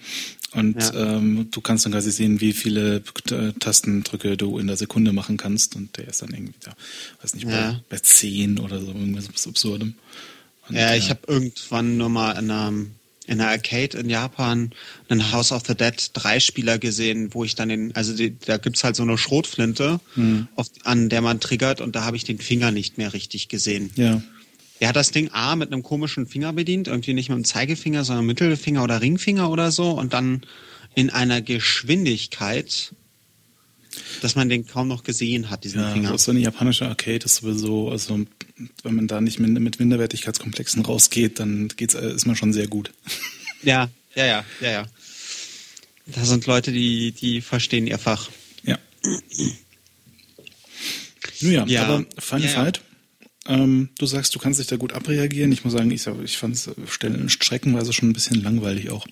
Und 0.54 0.82
Hm. 0.82 0.96
Ja. 0.96 1.16
ähm, 1.18 1.48
du 1.52 1.62
kannst 1.62 1.86
dann 1.86 1.92
quasi 1.94 2.12
sehen, 2.12 2.40
wie 2.40 2.54
viele 2.54 3.04
äh, 3.32 3.52
Tastendrücke 3.60 4.38
du 4.38 4.60
in 4.60 4.68
der 4.68 4.78
Sekunde 4.78 5.12
machen 5.14 5.38
kannst. 5.38 5.76
Und 5.76 5.98
der 5.98 6.08
ist 6.08 6.22
dann 6.22 6.30
irgendwie 6.32 6.54
da, 6.62 6.74
weiß 7.22 7.34
nicht, 7.34 7.48
Ja. 7.50 7.72
bei, 7.72 7.80
bei 7.90 8.00
10 8.00 8.60
oder 8.60 8.80
so, 8.80 8.88
irgendwas 8.88 9.48
Absurdem. 9.48 9.96
Ja, 10.70 10.96
ich 10.96 11.08
äh, 11.08 11.10
habe 11.12 11.22
irgendwann 11.28 11.98
nur 11.98 12.10
mal 12.10 12.32
in 12.34 12.50
einer, 12.52 12.70
in 13.26 13.42
einer 13.42 13.50
Arcade 13.50 13.98
in 13.98 14.10
Japan 14.10 14.72
einen 15.10 15.32
House 15.32 15.52
of 15.52 15.64
the 15.68 15.76
Dead 15.76 15.94
Dreispieler 16.14 16.78
gesehen, 16.80 17.34
wo 17.34 17.44
ich 17.44 17.56
dann 17.56 17.70
den, 17.70 17.96
also 17.96 18.16
die, 18.16 18.38
da 18.40 18.58
gibt's 18.58 18.84
halt 18.84 18.96
so 18.96 19.04
eine 19.04 19.18
Schrotflinte, 19.18 20.00
Hm. 20.16 20.48
auf, 20.56 20.68
an 20.84 21.10
der 21.10 21.22
man 21.22 21.40
triggert 21.40 21.82
und 21.82 21.96
da 21.96 22.04
habe 22.04 22.16
ich 22.18 22.24
den 22.24 22.40
Finger 22.40 22.72
nicht 22.72 22.98
mehr 22.98 23.14
richtig 23.14 23.48
gesehen. 23.50 23.92
Ja, 23.96 24.22
Er 24.80 24.90
hat 24.90 24.96
das 24.96 25.12
Ding 25.12 25.30
A 25.32 25.56
mit 25.56 25.72
einem 25.74 25.84
komischen 25.84 26.28
Finger 26.28 26.54
bedient, 26.54 26.88
irgendwie 26.88 27.14
nicht 27.14 27.30
mit 27.30 27.38
dem 27.38 27.46
Zeigefinger, 27.46 28.04
sondern 28.04 28.26
Mittelfinger 28.26 28.84
oder 28.84 29.02
Ringfinger 29.02 29.50
oder 29.50 29.72
so 29.72 29.92
und 29.92 30.14
dann 30.14 30.42
in 30.96 31.10
einer 31.10 31.42
Geschwindigkeit, 31.42 32.94
dass 34.22 34.36
man 34.36 34.50
den 34.50 34.66
kaum 34.68 34.88
noch 34.88 35.04
gesehen 35.04 35.50
hat, 35.50 35.64
diesen 35.64 35.82
ja 35.82 35.92
Finger. 35.92 36.10
so, 36.10 36.18
so 36.18 36.32
eine 36.32 36.40
japanische 36.42 36.88
Arcade 36.88 37.26
ist 37.26 37.36
sowieso, 37.38 37.90
also 37.90 38.20
wenn 38.84 38.96
man 38.96 39.08
da 39.08 39.22
nicht 39.22 39.40
mit, 39.40 39.80
Minderwertigkeitskomplexen 39.80 40.84
rausgeht, 40.84 41.40
dann 41.40 41.68
geht's, 41.70 41.94
äh, 41.96 42.14
ist 42.14 42.26
man 42.26 42.36
schon 42.36 42.54
sehr 42.54 42.68
gut. 42.68 42.92
Ja, 43.64 43.90
ja, 44.16 44.26
ja, 44.26 44.46
ja, 44.62 44.72
ja. 44.72 44.86
Da 46.08 46.24
sind 46.26 46.46
Leute, 46.46 46.72
die, 46.72 47.12
die 47.12 47.42
verstehen 47.42 47.86
ihr 47.88 47.98
Fach. 48.00 48.30
Ja. 48.64 48.78
Nun 51.42 51.52
ja, 51.52 51.66
Ja. 51.66 51.84
aber 51.84 52.06
Final 52.18 52.48
Ja. 52.50 52.54
Fight. 52.54 52.82
Ähm, 53.46 53.90
du 53.98 54.06
sagst, 54.06 54.36
du 54.36 54.40
kannst 54.40 54.60
dich 54.60 54.68
da 54.68 54.76
gut 54.76 54.94
abreagieren. 54.94 55.52
Ich 55.52 55.64
muss 55.64 55.74
sagen, 55.74 55.90
ich, 55.92 56.06
ich 56.24 56.38
fand 56.38 56.56
es 56.56 56.70
Stellen 56.88 57.30
streckenweise 57.30 57.94
schon 57.94 58.10
ein 58.10 58.14
bisschen 58.14 58.42
langweilig 58.42 58.90
auch. 58.90 59.08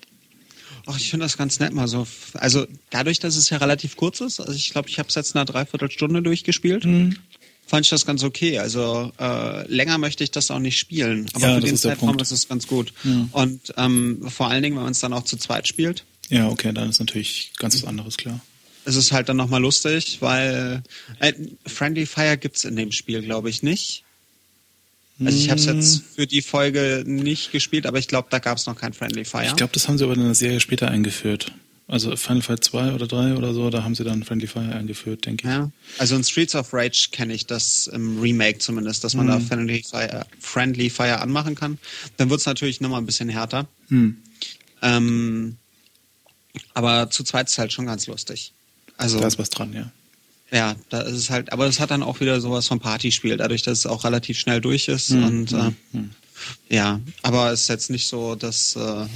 Ach, 0.86 0.98
ich 0.98 1.10
finde 1.10 1.24
das 1.24 1.36
ganz 1.36 1.58
nett 1.58 1.72
mal 1.72 1.88
so. 1.88 2.06
Also 2.34 2.66
dadurch, 2.90 3.18
dass 3.18 3.36
es 3.36 3.50
ja 3.50 3.56
relativ 3.58 3.96
kurz 3.96 4.20
ist, 4.20 4.38
also 4.40 4.52
ich 4.52 4.70
glaube, 4.70 4.88
ich 4.88 4.98
habe 4.98 5.08
es 5.08 5.14
jetzt 5.14 5.30
in 5.34 5.38
einer 5.38 5.44
Dreiviertelstunde 5.46 6.22
durchgespielt, 6.22 6.84
Mhm. 6.84 7.16
Fand 7.66 7.84
ich 7.86 7.90
das 7.90 8.06
ganz 8.06 8.22
okay. 8.22 8.58
Also 8.58 9.12
äh, 9.18 9.66
länger 9.70 9.98
möchte 9.98 10.22
ich 10.24 10.30
das 10.30 10.50
auch 10.50 10.58
nicht 10.60 10.78
spielen. 10.78 11.28
Aber 11.34 11.48
Ja, 11.48 11.54
für 11.56 11.60
den 11.62 11.74
ist 11.74 11.80
Zeitraum 11.82 12.18
ist 12.18 12.30
es 12.30 12.48
ganz 12.48 12.66
gut. 12.66 12.92
Und 13.32 13.60
ähm, 13.76 14.22
vor 14.28 14.48
allen 14.48 14.62
Dingen, 14.62 14.76
wenn 14.76 14.84
man 14.84 14.92
es 14.92 15.00
dann 15.00 15.12
auch 15.12 15.24
zu 15.24 15.36
zweit 15.36 15.66
spielt, 15.68 16.04
Ja, 16.28 16.48
okay, 16.48 16.72
dann 16.72 16.88
ist 16.90 16.98
natürlich 17.00 17.52
ganz 17.58 17.82
was 17.82 17.88
anderes, 17.88 18.16
klar. 18.16 18.40
ist 18.84 18.96
es 18.96 19.12
halt 19.12 19.28
dann 19.28 19.36
nochmal 19.36 19.60
lustig, 19.60 20.18
weil 20.20 20.82
äh, 21.20 21.32
Friendly 21.66 22.06
Fire 22.06 22.36
gibt's 22.36 22.64
in 22.64 22.76
dem 22.76 22.92
Spiel, 22.92 23.22
glaube 23.22 23.50
ich, 23.50 23.62
nicht. 23.62 24.04
Also 25.24 25.38
ich 25.38 25.48
habe 25.48 25.58
es 25.60 25.66
Hm. 25.66 25.76
jetzt 25.76 26.02
für 26.14 26.26
die 26.26 26.42
Folge 26.42 27.02
nicht 27.06 27.50
gespielt, 27.50 27.86
aber 27.86 27.98
ich 27.98 28.06
glaube, 28.06 28.28
da 28.30 28.38
gab's 28.38 28.66
noch 28.66 28.76
kein 28.76 28.92
Friendly 28.92 29.24
Fire. 29.24 29.46
Ich 29.46 29.56
glaube, 29.56 29.72
das 29.72 29.88
haben 29.88 29.96
sie 29.96 30.04
aber 30.04 30.12
in 30.14 30.20
der 30.22 30.34
Serie 30.34 30.60
später 30.60 30.88
eingeführt. 30.90 31.52
Also 31.88 32.16
Final 32.16 32.42
Fight 32.42 32.64
2 32.64 32.94
oder 32.94 33.06
3 33.06 33.36
oder 33.36 33.54
so, 33.54 33.70
da 33.70 33.84
haben 33.84 33.94
sie 33.94 34.02
dann 34.02 34.24
Friendly 34.24 34.48
Fire 34.48 34.74
eingeführt, 34.74 35.24
denke 35.24 35.46
ich. 35.46 35.54
Ja, 35.54 35.70
also 35.98 36.16
in 36.16 36.24
Streets 36.24 36.56
of 36.56 36.72
Rage 36.72 37.08
kenne 37.12 37.32
ich 37.32 37.46
das 37.46 37.86
im 37.86 38.20
Remake 38.20 38.58
zumindest, 38.58 39.04
dass 39.04 39.14
man 39.14 39.28
da 39.28 39.38
Mhm. 39.38 39.46
Friendly 39.46 39.84
Fire, 39.88 40.26
Friendly 40.40 40.90
Fire 40.90 41.20
anmachen 41.20 41.54
kann. 41.54 41.78
Dann 42.16 42.28
wird's 42.28 42.44
natürlich 42.44 42.80
nochmal 42.80 43.00
ein 43.00 43.06
bisschen 43.06 43.28
härter. 43.28 43.68
Hm. 43.88 44.16
Ähm, 44.82 45.56
aber 46.74 47.08
zu 47.10 47.22
zweit 47.22 47.48
ist 47.48 47.58
halt 47.58 47.72
schon 47.72 47.86
ganz 47.86 48.06
lustig. 48.08 48.52
Also 48.96 49.20
Da 49.20 49.28
ist 49.28 49.38
was 49.38 49.50
dran, 49.50 49.72
ja. 49.72 49.92
Ja, 50.50 50.74
da 50.90 51.00
ist 51.02 51.14
es 51.16 51.30
halt, 51.30 51.52
aber 51.52 51.66
es 51.66 51.80
hat 51.80 51.90
dann 51.90 52.02
auch 52.02 52.20
wieder 52.20 52.40
sowas 52.40 52.66
vom 52.68 52.80
Partyspiel, 52.80 53.36
dadurch, 53.36 53.62
dass 53.62 53.80
es 53.80 53.86
auch 53.86 54.04
relativ 54.04 54.38
schnell 54.38 54.60
durch 54.60 54.88
ist. 54.88 55.10
Hm, 55.10 55.24
und 55.24 55.52
äh, 55.52 55.70
hm. 55.92 56.10
ja, 56.68 57.00
aber 57.22 57.52
es 57.52 57.62
ist 57.62 57.68
jetzt 57.68 57.90
nicht 57.90 58.06
so 58.08 58.34
das 58.36 58.74
äh, 58.76 59.06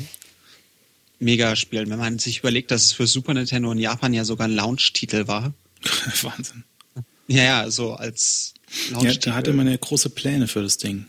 Mega-Spiel. 1.21 1.89
Wenn 1.89 1.99
man 1.99 2.19
sich 2.19 2.39
überlegt, 2.41 2.71
dass 2.71 2.85
es 2.87 2.93
für 2.93 3.07
Super 3.07 3.35
Nintendo 3.35 3.71
in 3.73 3.79
Japan 3.79 4.13
ja 4.13 4.25
sogar 4.25 4.49
ein 4.49 4.55
Launch-Titel 4.55 5.27
war. 5.29 5.53
Wahnsinn. 6.23 6.65
Ja, 7.29 7.43
ja, 7.45 7.71
so 7.71 7.95
als 7.95 8.55
Ja, 8.89 8.95
Launch-Titel 8.99 9.31
da 9.31 9.35
hatte 9.37 9.53
man 9.53 9.69
ja 9.69 9.77
große 9.77 10.11
Pläne 10.11 10.49
für 10.49 10.63
das 10.63 10.79
Ding. 10.79 11.07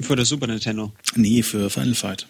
für 0.00 0.16
das 0.16 0.28
Super 0.28 0.46
Nintendo. 0.46 0.92
Nee, 1.14 1.42
für 1.42 1.68
Final 1.70 1.94
Fight. 1.94 2.26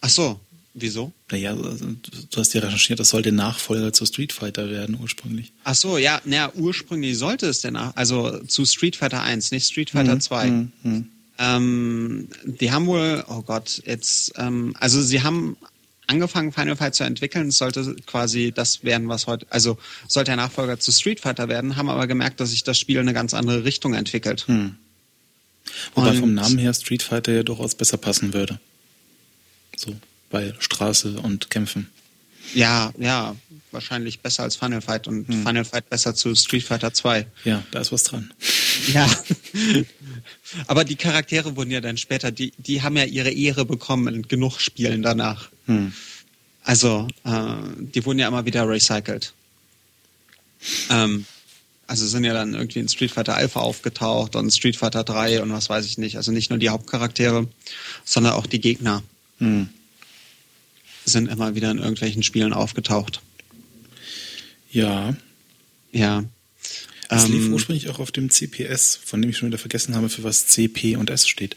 Ach 0.00 0.08
so, 0.08 0.40
wieso? 0.74 1.12
Naja, 1.30 1.50
also, 1.54 1.86
du 2.30 2.36
hast 2.40 2.54
ja 2.54 2.60
recherchiert, 2.60 3.00
das 3.00 3.10
sollte 3.10 3.32
Nachfolger 3.32 3.92
zu 3.92 4.06
Street 4.06 4.32
Fighter 4.32 4.70
werden 4.70 4.96
ursprünglich. 5.00 5.52
Ach 5.64 5.74
so, 5.74 5.98
ja, 5.98 6.20
naja, 6.24 6.52
ursprünglich 6.54 7.18
sollte 7.18 7.46
es 7.46 7.60
denn, 7.60 7.76
auch- 7.76 7.94
also 7.96 8.38
zu 8.44 8.64
Street 8.64 8.96
Fighter 8.96 9.22
1, 9.22 9.50
nicht 9.50 9.66
Street 9.66 9.90
Fighter 9.90 10.18
2. 10.20 10.44
Hm, 10.46 10.72
hm. 10.82 11.08
Ähm, 11.40 12.28
die 12.44 12.72
haben 12.72 12.86
wohl, 12.86 13.24
oh 13.28 13.42
Gott, 13.42 13.82
jetzt, 13.86 14.32
ähm, 14.36 14.74
also 14.80 15.00
sie 15.02 15.22
haben 15.22 15.56
angefangen, 16.08 16.52
Final 16.52 16.76
Fight 16.76 16.94
zu 16.94 17.04
entwickeln. 17.04 17.48
Es 17.48 17.58
sollte 17.58 17.94
quasi 18.06 18.52
das 18.54 18.82
werden, 18.82 19.08
was 19.08 19.26
heute, 19.26 19.46
also 19.50 19.78
sollte 20.08 20.30
der 20.30 20.36
Nachfolger 20.36 20.78
zu 20.80 20.90
Street 20.90 21.20
Fighter 21.20 21.48
werden, 21.48 21.76
haben 21.76 21.88
aber 21.88 22.06
gemerkt, 22.06 22.40
dass 22.40 22.50
sich 22.50 22.64
das 22.64 22.78
Spiel 22.78 22.96
in 22.96 23.02
eine 23.02 23.14
ganz 23.14 23.34
andere 23.34 23.64
Richtung 23.64 23.94
entwickelt. 23.94 24.46
Hm. 24.48 24.76
Wobei 25.94 26.10
Und- 26.10 26.18
vom 26.18 26.34
Namen 26.34 26.58
her 26.58 26.74
Street 26.74 27.02
Fighter 27.02 27.32
ja 27.32 27.42
durchaus 27.42 27.74
besser 27.74 27.98
passen 27.98 28.32
würde. 28.32 28.58
So, 29.76 29.94
bei 30.30 30.54
Straße 30.58 31.20
und 31.20 31.50
Kämpfen. 31.50 31.88
Ja, 32.54 32.92
ja, 32.98 33.36
wahrscheinlich 33.72 34.20
besser 34.20 34.42
als 34.42 34.56
Final 34.56 34.80
Fight 34.80 35.06
und 35.06 35.26
Final 35.26 35.64
Fight 35.64 35.90
besser 35.90 36.14
zu 36.14 36.34
Street 36.34 36.62
Fighter 36.62 36.94
2. 36.94 37.26
Ja, 37.44 37.62
da 37.70 37.80
ist 37.80 37.92
was 37.92 38.04
dran. 38.04 38.32
Ja. 38.92 39.08
aber 40.66 40.84
die 40.84 40.96
Charaktere 40.96 41.56
wurden 41.56 41.70
ja 41.70 41.80
dann 41.80 41.98
später, 41.98 42.30
die, 42.30 42.52
die 42.56 42.82
haben 42.82 42.96
ja 42.96 43.04
ihre 43.04 43.30
Ehre 43.30 43.66
bekommen 43.66 44.14
in 44.14 44.22
genug 44.28 44.60
Spielen 44.60 45.02
danach. 45.02 45.50
Hm. 45.68 45.92
Also, 46.64 47.06
äh, 47.24 47.54
die 47.94 48.04
wurden 48.04 48.18
ja 48.18 48.26
immer 48.28 48.44
wieder 48.44 48.68
recycelt. 48.68 49.32
Ähm, 50.90 51.24
also 51.86 52.06
sind 52.06 52.24
ja 52.24 52.34
dann 52.34 52.52
irgendwie 52.54 52.80
in 52.80 52.88
Street 52.88 53.10
Fighter 53.12 53.36
Alpha 53.36 53.60
aufgetaucht 53.60 54.36
und 54.36 54.50
Street 54.50 54.76
Fighter 54.76 55.04
3 55.04 55.40
und 55.40 55.52
was 55.52 55.70
weiß 55.70 55.86
ich 55.86 55.96
nicht. 55.96 56.16
Also 56.16 56.32
nicht 56.32 56.50
nur 56.50 56.58
die 56.58 56.68
Hauptcharaktere, 56.68 57.46
sondern 58.04 58.32
auch 58.34 58.46
die 58.46 58.60
Gegner 58.60 59.02
Hm. 59.38 59.68
sind 61.04 61.28
immer 61.28 61.54
wieder 61.54 61.70
in 61.70 61.78
irgendwelchen 61.78 62.22
Spielen 62.22 62.52
aufgetaucht. 62.52 63.20
Ja, 64.70 65.16
Ja. 65.92 66.24
es 67.08 67.28
lief 67.28 67.46
Ähm, 67.46 67.54
ursprünglich 67.54 67.88
auch 67.88 68.00
auf 68.00 68.12
dem 68.12 68.28
CPS, 68.30 68.98
von 69.02 69.22
dem 69.22 69.30
ich 69.30 69.38
schon 69.38 69.48
wieder 69.48 69.56
vergessen 69.58 69.94
habe, 69.94 70.10
für 70.10 70.24
was 70.24 70.46
C, 70.48 70.68
P 70.68 70.96
und 70.96 71.08
S 71.08 71.26
steht. 71.26 71.56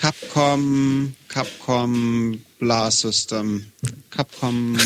Capcom, 0.00 1.14
Capcom 1.28 2.40
Blast 2.58 3.00
System, 3.00 3.66
Capcom 4.10 4.78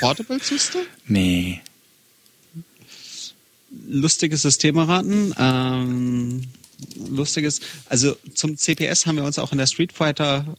Portable 0.00 0.40
System? 0.40 0.82
Nee. 1.06 1.60
lustiges 3.88 4.42
System 4.42 4.76
erraten. 4.76 5.34
Ähm, 5.38 6.42
lustiges, 7.08 7.60
also 7.88 8.16
zum 8.34 8.56
CPS 8.56 9.06
haben 9.06 9.16
wir 9.16 9.24
uns 9.24 9.38
auch 9.38 9.52
in 9.52 9.58
der 9.58 9.66
Street 9.66 9.92
Fighter 9.92 10.56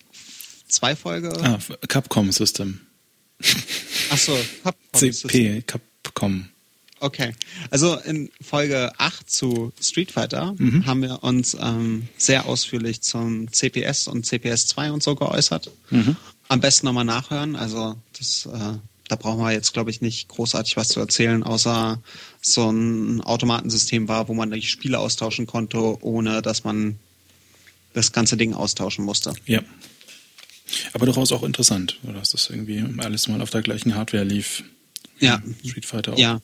2 0.67 0.96
Folge. 0.96 1.32
Ah, 1.41 1.60
Capcom 1.88 2.32
System. 2.32 2.82
Ach 4.10 4.17
so, 4.17 4.38
Capcom 4.63 5.00
System. 5.00 5.29
CP, 5.29 5.62
Capcom. 5.63 6.50
Okay. 7.00 7.34
Also 7.70 7.96
in 7.96 8.32
Folge 8.42 8.92
8 8.98 9.30
zu 9.30 9.72
Street 9.80 10.12
Fighter 10.12 10.56
haben 10.86 11.01
wir 11.01 11.24
uns 11.24 11.56
ähm, 11.60 12.08
sehr 12.18 12.46
ausführlich 12.46 13.01
zum 13.01 13.51
CPS 13.51 14.08
und 14.08 14.25
CPS 14.25 14.68
2 14.68 14.92
und 14.92 15.04
so 15.04 15.16
geäußert. 15.16 15.70
Am 16.48 16.60
besten 16.60 16.86
nochmal 16.86 17.06
nachhören. 17.06 17.56
Also 17.56 17.96
das, 18.18 18.48
äh, 18.48 18.77
da 19.08 19.16
brauchen 19.16 19.39
wir 19.39 19.51
jetzt, 19.51 19.74
glaube 19.74 19.92
ich, 19.92 20.01
nicht 20.01 20.27
großartig 20.30 20.77
was 20.77 20.89
zu 20.89 21.00
erzählen, 21.00 21.44
außer 21.44 22.01
so 22.42 22.70
ein 22.70 23.22
Automatensystem 23.22 24.08
war, 24.08 24.27
wo 24.27 24.34
man 24.34 24.51
die 24.51 24.62
Spiele 24.62 25.00
austauschen 25.00 25.46
konnte, 25.46 26.04
ohne 26.04 26.42
dass 26.42 26.63
man 26.63 26.98
das 27.94 28.12
ganze 28.12 28.38
Ding 28.38 28.54
austauschen 28.54 29.06
musste. 29.06 29.34
Ja. 29.46 29.62
Aber 30.94 31.06
durchaus 31.06 31.32
auch 31.32 31.44
interessant, 31.44 32.00
dass 32.04 32.32
das 32.32 32.50
irgendwie 32.50 32.84
alles 32.98 33.27
mal 33.27 33.42
auf 33.42 33.50
der 33.50 33.62
gleichen 33.62 33.96
Hardware 33.96 34.24
lief. 34.24 34.63
Ja. 35.20 35.42
Street 35.66 35.86
Fighter 35.86 36.13
auch. 36.13 36.18
Ja. 36.18 36.42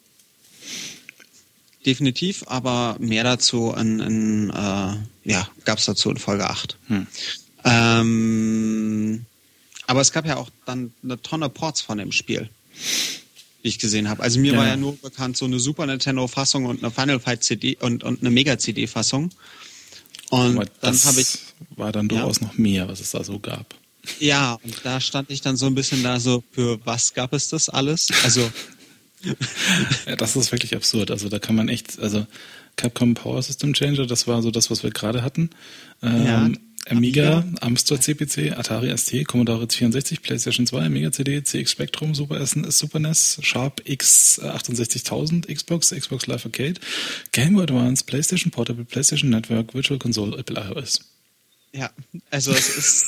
Definitiv, 1.86 2.43
aber 2.48 2.96
mehr 3.00 3.24
dazu 3.25 3.74
in, 3.77 4.00
in 4.00 4.50
äh, 4.51 4.93
ja, 5.29 5.50
gab 5.65 5.79
es 5.79 5.86
dazu 5.86 6.10
in 6.10 6.17
Folge 6.17 6.50
8. 6.50 6.77
Hm. 6.88 7.08
Ähm, 7.65 9.25
aber 9.88 10.01
es 10.01 10.12
gab 10.13 10.25
ja 10.25 10.38
auch 10.38 10.50
dann 10.65 10.93
eine 11.03 11.22
Tonne 11.22 11.50
Ports 11.50 11.82
von 11.82 11.98
dem 11.98 12.12
Spiel, 12.13 12.50
die 13.63 13.67
ich 13.67 13.79
gesehen 13.79 14.08
habe. 14.10 14.24
Also 14.24 14.39
mir 14.39 14.53
Ja. 14.53 14.60
war 14.60 14.67
ja 14.67 14.77
nur 14.77 14.96
bekannt 14.98 15.36
so 15.36 15.43
eine 15.46 15.60
Super 15.60 15.86
Nintendo-Fassung 15.86 16.65
und 16.65 16.82
eine 16.84 16.91
Final 16.91 17.20
Fight 17.20 17.43
CD 17.43 17.75
und, 17.82 18.03
und 18.03 18.22
eine 18.22 18.29
Mega-CD-Fassung. 18.32 19.32
Und 20.29 20.55
Aber 20.58 20.65
dann 20.65 20.93
das 20.93 21.05
habe 21.05 21.20
ich, 21.22 21.38
war 21.75 21.91
dann 21.91 22.08
durchaus 22.08 22.39
noch 22.41 22.58
mehr, 22.58 22.88
was 22.88 23.01
es 23.01 23.12
da 23.12 23.24
so 23.25 23.39
gab. 23.39 23.75
ja, 24.20 24.53
und 24.63 24.75
da 24.84 25.01
stand 25.01 25.29
ich 25.32 25.41
dann 25.41 25.58
so 25.58 25.65
ein 25.65 25.75
bisschen 25.75 26.01
da 26.01 26.20
so, 26.20 26.43
für 26.51 26.79
was 26.86 27.13
gab 27.13 27.34
es 27.34 27.50
das 27.50 27.67
alles? 27.70 28.08
Also, 28.24 28.50
Ja, 30.06 30.15
das 30.15 30.36
ist 30.36 30.51
wirklich 30.51 30.75
absurd. 30.75 31.12
Also 31.12 31.30
da 31.30 31.39
kann 31.39 31.56
man 31.56 31.70
echt, 31.70 32.00
also 32.00 32.25
Capcom 32.75 33.13
Power 33.13 33.42
System 33.42 33.74
Changer, 33.74 34.06
das 34.06 34.27
war 34.27 34.42
so 34.42 34.51
das, 34.51 34.70
was 34.72 34.84
wir 34.84 34.92
gerade 34.92 35.22
hatten. 35.24 35.50
Ähm, 36.01 36.25
Ja, 36.25 36.50
Amiga, 36.89 37.38
Amiga. 37.38 37.46
Amstrad 37.62 38.03
CPC, 38.03 38.58
Atari 38.58 38.96
ST, 38.98 39.25
Commodore 39.25 39.68
64, 39.70 40.22
PlayStation 40.22 40.68
2, 40.68 40.86
Amiga 40.86 41.12
CD, 41.13 41.42
CX 41.42 41.72
Spectrum, 41.72 42.13
Super, 42.13 42.42
S 42.42 42.51
Super 42.51 43.00
NES, 43.00 43.39
Sharp 43.42 43.82
X 43.86 44.36
68000, 44.42 45.48
Xbox, 45.48 45.92
Xbox 45.92 46.27
Live 46.27 46.46
Arcade, 46.46 46.82
Game 47.32 47.53
Boy 47.53 47.63
Advance, 47.63 48.03
PlayStation 48.03 48.51
Portable, 48.51 48.84
PlayStation 48.84 49.30
Network, 49.30 49.74
Virtual 49.74 49.98
Console, 49.98 50.38
Apple 50.38 50.58
iOS. 50.58 51.00
ja, 51.72 51.89
also 52.32 52.51
es 52.51 52.75
ist, 52.75 53.06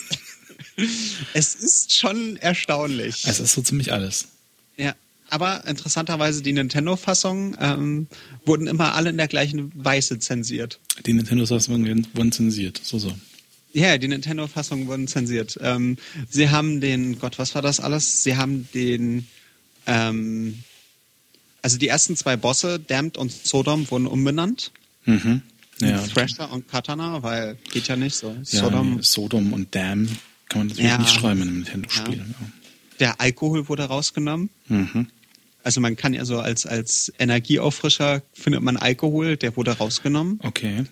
es 1.33 1.55
ist 1.55 1.93
schon 1.93 2.37
erstaunlich. 2.37 3.25
Es 3.27 3.41
ist 3.41 3.53
so 3.53 3.61
ziemlich 3.61 3.91
alles. 3.91 4.29
Ja, 4.77 4.95
aber 5.29 5.65
interessanterweise 5.67 6.41
die 6.41 6.53
Nintendo-Fassungen 6.53 7.57
ähm, 7.59 8.07
wurden 8.45 8.67
immer 8.67 8.93
alle 8.95 9.09
in 9.09 9.17
der 9.17 9.27
gleichen 9.27 9.71
Weise 9.75 10.19
zensiert. 10.19 10.79
Die 11.05 11.13
Nintendo-Sachen 11.13 12.07
wurden 12.13 12.31
zensiert. 12.31 12.79
So, 12.83 12.99
so. 12.99 13.13
Ja, 13.73 13.97
die 13.97 14.07
Nintendo-Fassungen 14.07 14.87
wurden 14.87 15.07
zensiert. 15.07 15.57
Ähm, 15.61 15.97
sie 16.29 16.49
haben 16.49 16.79
den, 16.79 17.19
Gott, 17.19 17.37
was 17.39 17.55
war 17.55 17.61
das 17.61 17.79
alles? 17.79 18.23
Sie 18.23 18.37
haben 18.37 18.69
den, 18.73 19.27
ähm, 19.85 20.59
also 21.61 21.77
die 21.77 21.87
ersten 21.87 22.15
zwei 22.15 22.37
Bosse, 22.37 22.79
Damned 22.79 23.17
und 23.17 23.31
Sodom, 23.31 23.89
wurden 23.91 24.07
umbenannt. 24.07 24.71
Mhm. 25.05 25.41
Ja, 25.81 25.97
Thrasher 26.03 26.51
und 26.53 26.69
Katana, 26.69 27.21
weil 27.21 27.57
geht 27.73 27.87
ja 27.89 27.97
nicht 27.97 28.15
so. 28.15 28.29
ja 28.29 28.43
Sodom, 28.61 28.95
nee, 28.95 29.01
Sodom 29.01 29.51
und 29.51 29.75
Dam 29.75 30.07
kann 30.47 30.59
man 30.59 30.67
natürlich 30.67 30.89
Ja. 30.91 30.97
nicht 30.97 31.09
schreiben 31.13 31.41
in 31.41 31.47
einem 31.49 31.57
Nintendo-Spiel. 31.57 32.17
Ja. 32.19 32.25
Der 32.99 33.19
Alkohol 33.21 33.67
wurde 33.69 33.83
rausgenommen. 33.83 34.49
Mhm. 34.67 35.07
Also 35.63 35.81
man 35.81 35.95
kann 35.95 36.13
ja 36.13 36.25
so 36.25 36.39
als, 36.39 36.65
als 36.65 37.11
Energieauffrischer 37.17 38.21
findet 38.33 38.61
man 38.61 38.77
Alkohol, 38.77 39.35
der 39.35 39.55
wurde 39.57 39.71
rausgenommen. 39.71 40.39
Okay. 40.43 40.85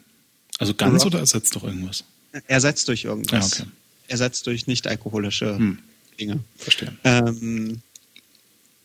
Also 0.58 0.74
ganz 0.74 1.02
Rock. 1.04 1.08
oder 1.14 1.20
ersetzt 1.20 1.56
doch 1.56 1.64
irgendwas? 1.64 2.04
Ersetzt 2.48 2.88
durch 2.88 3.04
irgendwas. 3.06 3.60
Ja, 3.60 3.64
okay. 3.66 3.72
Ersetzt 4.08 4.48
durch 4.48 4.66
nicht 4.68 4.88
alkoholische 4.88 5.58
Hm. 5.58 5.80
Dinge. 6.20 6.40
Verstehe. 6.58 6.94
Ähm, 7.04 7.82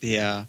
der 0.02 0.46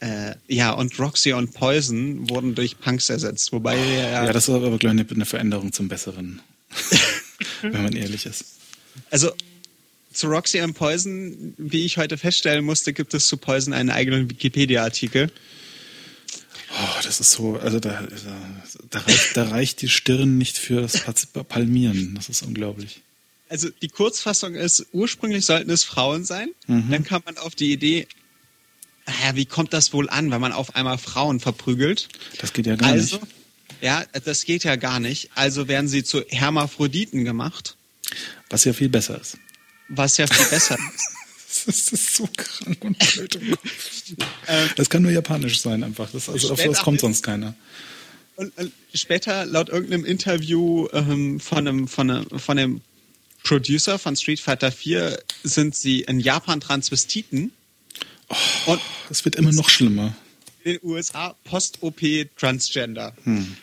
äh, 0.00 0.34
ja 0.48 0.72
und 0.72 0.98
Roxy 0.98 1.32
und 1.32 1.52
Poison 1.54 2.28
wurden 2.30 2.54
durch 2.54 2.78
Punks 2.78 3.10
ersetzt, 3.10 3.52
wobei 3.52 3.76
der, 3.76 4.10
Ja, 4.10 4.32
das 4.32 4.48
ist 4.48 4.54
aber 4.54 4.76
gleich 4.78 4.90
eine, 4.90 5.06
eine 5.08 5.24
Veränderung 5.26 5.72
zum 5.72 5.88
Besseren. 5.88 6.40
wenn 7.62 7.82
man 7.82 7.94
ehrlich 7.94 8.26
ist. 8.26 8.44
also 9.10 9.32
zu 10.12 10.26
Roxy 10.28 10.60
und 10.60 10.74
Poison, 10.74 11.54
wie 11.58 11.84
ich 11.84 11.98
heute 11.98 12.18
feststellen 12.18 12.64
musste, 12.64 12.92
gibt 12.92 13.14
es 13.14 13.28
zu 13.28 13.36
Poison 13.36 13.72
einen 13.72 13.90
eigenen 13.90 14.30
Wikipedia-Artikel. 14.30 15.30
Oh, 16.70 17.00
das 17.02 17.20
ist 17.20 17.30
so, 17.30 17.56
also 17.56 17.80
da, 17.80 18.06
da, 18.90 18.98
reicht, 19.00 19.36
da 19.36 19.48
reicht 19.48 19.82
die 19.82 19.88
Stirn 19.88 20.38
nicht 20.38 20.58
für 20.58 20.82
das 20.82 21.26
Palmieren. 21.48 22.14
Das 22.14 22.28
ist 22.28 22.42
unglaublich. 22.42 23.00
Also 23.48 23.70
die 23.70 23.88
Kurzfassung 23.88 24.54
ist, 24.54 24.86
ursprünglich 24.92 25.46
sollten 25.46 25.70
es 25.70 25.84
Frauen 25.84 26.24
sein. 26.24 26.50
Mhm. 26.66 26.90
Dann 26.90 27.04
kam 27.04 27.22
man 27.24 27.38
auf 27.38 27.54
die 27.54 27.72
Idee, 27.72 28.06
naja, 29.06 29.36
wie 29.36 29.46
kommt 29.46 29.72
das 29.72 29.92
wohl 29.94 30.10
an, 30.10 30.30
wenn 30.30 30.40
man 30.40 30.52
auf 30.52 30.76
einmal 30.76 30.98
Frauen 30.98 31.40
verprügelt? 31.40 32.08
Das 32.38 32.52
geht 32.52 32.66
ja 32.66 32.76
gar 32.76 32.90
also, 32.90 33.16
nicht. 33.16 33.32
ja, 33.80 34.04
das 34.24 34.44
geht 34.44 34.64
ja 34.64 34.76
gar 34.76 35.00
nicht. 35.00 35.30
Also 35.34 35.66
werden 35.66 35.88
sie 35.88 36.04
zu 36.04 36.22
Hermaphroditen 36.28 37.24
gemacht, 37.24 37.76
Was 38.50 38.64
ja 38.64 38.74
viel 38.74 38.90
besser 38.90 39.18
ist. 39.18 39.38
Was 39.88 40.16
ja 40.16 40.26
viel 40.26 40.46
besser 40.46 40.76
ist. 40.94 41.66
Das 41.66 41.88
ist 41.92 42.14
so 42.14 42.28
krank 42.36 42.84
und 42.84 42.98
blöd 42.98 43.38
Kopf. 43.50 44.74
Das 44.76 44.90
kann 44.90 45.02
nur 45.02 45.10
japanisch 45.10 45.60
sein, 45.60 45.82
einfach. 45.82 46.10
Das, 46.10 46.28
also 46.28 46.52
auf 46.52 46.60
sowas 46.60 46.80
kommt 46.80 47.00
sonst 47.00 47.22
keiner. 47.22 47.54
Und, 48.36 48.52
später, 48.94 49.46
laut 49.46 49.68
irgendeinem 49.68 50.04
Interview 50.04 50.86
ähm, 50.92 51.40
von, 51.40 51.66
einem, 51.66 51.88
von, 51.88 52.10
einem, 52.10 52.38
von 52.38 52.56
dem 52.56 52.80
Producer 53.42 53.98
von 53.98 54.14
Street 54.14 54.40
Fighter 54.40 54.70
4 54.70 55.18
sind 55.42 55.74
sie 55.74 56.02
in 56.02 56.20
Japan 56.20 56.60
Transvestiten. 56.60 57.52
Oh, 58.28 58.72
und 58.72 58.80
das 59.08 59.24
wird 59.24 59.36
immer 59.36 59.52
noch 59.52 59.68
schlimmer. 59.68 60.14
In 60.62 60.74
den 60.74 60.80
USA 60.82 61.34
Post-OP 61.44 62.00
Transgender. 62.36 63.14
Hm. 63.24 63.56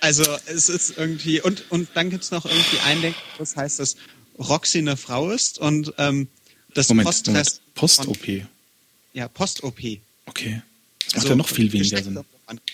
Also 0.00 0.24
es 0.46 0.68
ist 0.68 0.96
irgendwie, 0.96 1.40
und, 1.40 1.64
und 1.70 1.88
dann 1.94 2.10
gibt 2.10 2.22
es 2.22 2.30
noch 2.30 2.46
irgendwie 2.46 2.78
ein 2.86 3.02
Denken, 3.02 3.20
das 3.38 3.56
heißt, 3.56 3.80
dass 3.80 3.96
Roxy 4.38 4.78
eine 4.78 4.96
Frau 4.96 5.30
ist 5.30 5.58
und 5.58 5.92
ähm, 5.98 6.28
das 6.74 6.88
Post-OP. 6.88 7.74
Post-OP. 7.74 8.26
Ja, 9.12 9.28
Post-OP. 9.28 9.80
Okay. 10.26 10.62
Das 11.06 11.14
macht 11.14 11.16
also, 11.16 11.28
ja 11.28 11.36
noch 11.36 11.48
viel 11.48 11.72
weniger 11.72 12.02
Sinn. 12.02 12.24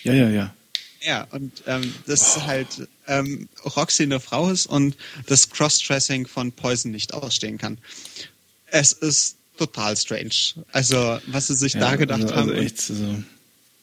Ja, 0.03 0.13
ja, 0.13 0.29
ja. 0.29 0.55
Ja, 1.01 1.27
und 1.31 1.63
ähm, 1.67 1.93
das 2.07 2.37
oh. 2.37 2.41
halt 2.41 2.87
ähm, 3.07 3.47
Roxy 3.63 4.03
eine 4.03 4.19
Frau 4.19 4.49
ist 4.49 4.65
und 4.65 4.95
das 5.27 5.49
Cross-Dressing 5.49 6.25
von 6.25 6.51
Poison 6.51 6.91
nicht 6.91 7.13
ausstehen 7.13 7.57
kann. 7.57 7.77
Es 8.67 8.91
ist 8.91 9.37
total 9.57 9.95
strange. 9.95 10.65
Also, 10.71 11.19
was 11.27 11.47
sie 11.47 11.55
sich 11.55 11.73
ja, 11.73 11.81
da 11.81 11.95
gedacht 11.95 12.23
also, 12.23 12.35
haben. 12.35 12.49
Also 12.49 12.61
echt, 12.61 12.89
also 12.89 13.23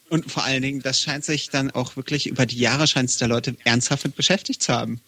und 0.09 0.31
vor 0.31 0.45
allen 0.45 0.61
Dingen, 0.61 0.83
das 0.83 1.01
scheint 1.01 1.25
sich 1.25 1.49
dann 1.49 1.71
auch 1.71 1.97
wirklich 1.97 2.27
über 2.27 2.45
die 2.45 2.59
Jahre 2.59 2.87
scheint 2.87 3.09
es 3.09 3.17
der 3.17 3.29
Leute 3.29 3.57
ernsthaft 3.65 4.05
mit 4.05 4.15
beschäftigt 4.15 4.63
zu 4.63 4.75
haben. 4.75 5.01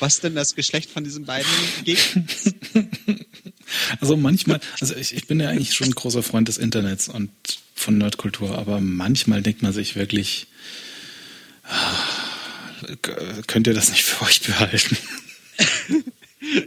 Was 0.00 0.20
denn 0.20 0.34
das 0.34 0.54
Geschlecht 0.54 0.90
von 0.90 1.04
diesen 1.04 1.24
beiden 1.24 1.50
Gegnern 1.84 2.28
Also 4.00 4.16
manchmal, 4.16 4.60
also 4.80 4.94
ich, 4.94 5.14
ich 5.14 5.26
bin 5.26 5.40
ja 5.40 5.48
eigentlich 5.48 5.74
schon 5.74 5.88
ein 5.88 5.94
großer 5.94 6.22
Freund 6.22 6.48
des 6.48 6.58
Internets 6.58 7.08
und 7.08 7.30
von 7.74 7.98
Nerdkultur, 7.98 8.58
aber 8.58 8.80
manchmal 8.80 9.42
denkt 9.42 9.62
man 9.62 9.72
sich 9.72 9.96
wirklich, 9.96 10.46
könnt 13.46 13.66
ihr 13.66 13.74
das 13.74 13.90
nicht 13.90 14.04
für 14.04 14.24
euch 14.24 14.42
behalten? 14.42 14.96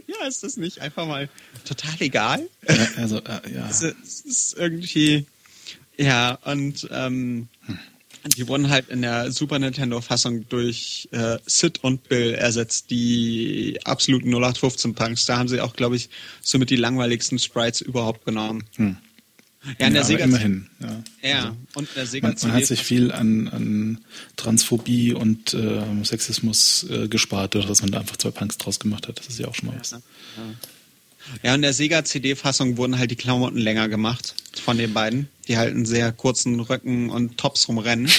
ja, 0.06 0.26
ist 0.26 0.42
das 0.42 0.56
nicht 0.56 0.80
einfach 0.80 1.06
mal 1.06 1.28
total 1.64 1.94
egal? 2.00 2.48
Ja, 2.68 2.88
also, 2.96 3.18
äh, 3.18 3.54
ja. 3.54 3.68
Es, 3.68 3.82
es 3.82 4.20
ist 4.22 4.56
irgendwie, 4.58 5.26
ja, 5.96 6.32
und 6.44 6.88
ähm, 6.90 7.48
hm. 7.66 7.78
Die 8.28 8.48
wurden 8.48 8.70
halt 8.70 8.88
in 8.88 9.02
der 9.02 9.30
Super 9.30 9.58
Nintendo-Fassung 9.58 10.48
durch 10.48 11.08
äh, 11.12 11.38
Sid 11.46 11.82
und 11.82 12.08
Bill 12.08 12.34
ersetzt, 12.34 12.90
die 12.90 13.78
absoluten 13.84 14.34
0815-Punks. 14.34 15.26
Da 15.26 15.38
haben 15.38 15.48
sie 15.48 15.60
auch, 15.60 15.74
glaube 15.74 15.96
ich, 15.96 16.08
somit 16.40 16.70
die 16.70 16.76
langweiligsten 16.76 17.38
Sprites 17.38 17.80
überhaupt 17.80 18.24
genommen. 18.24 18.64
Hm. 18.76 18.96
Ja, 19.78 19.86
in 19.88 19.94
der 19.94 20.02
ja, 20.02 20.06
Sega 20.06 20.24
immerhin. 20.24 20.68
Ja, 20.80 21.02
ja. 21.22 21.38
Also, 21.38 21.56
und 21.74 21.88
der 21.96 22.06
Sega 22.06 22.28
man, 22.28 22.36
man 22.40 22.52
hat 22.52 22.66
sich 22.66 22.82
viel 22.82 23.10
an, 23.10 23.48
an 23.48 24.04
Transphobie 24.36 25.12
und 25.12 25.54
äh, 25.54 25.82
Sexismus 26.04 26.86
äh, 26.88 27.08
gespart, 27.08 27.56
dass 27.56 27.82
man 27.82 27.90
da 27.90 28.00
einfach 28.00 28.16
zwei 28.16 28.30
Punks 28.30 28.58
draus 28.58 28.78
gemacht 28.78 29.08
hat. 29.08 29.18
Das 29.18 29.26
ist 29.26 29.38
ja 29.38 29.48
auch 29.48 29.54
schon 29.54 29.68
mal 29.68 29.78
was. 29.78 29.90
Ja, 29.90 30.00
ja. 31.42 31.54
in 31.54 31.62
der 31.62 31.72
Sega 31.72 32.04
CD-Fassung 32.04 32.76
wurden 32.76 32.98
halt 32.98 33.10
die 33.10 33.16
Klamotten 33.16 33.58
länger 33.58 33.88
gemacht 33.88 34.36
von 34.62 34.78
den 34.78 34.92
beiden, 34.92 35.28
die 35.48 35.56
halt 35.56 35.74
in 35.74 35.86
sehr 35.86 36.12
kurzen 36.12 36.60
Röcken 36.60 37.10
und 37.10 37.38
Tops 37.38 37.68
rumrennen. 37.68 38.10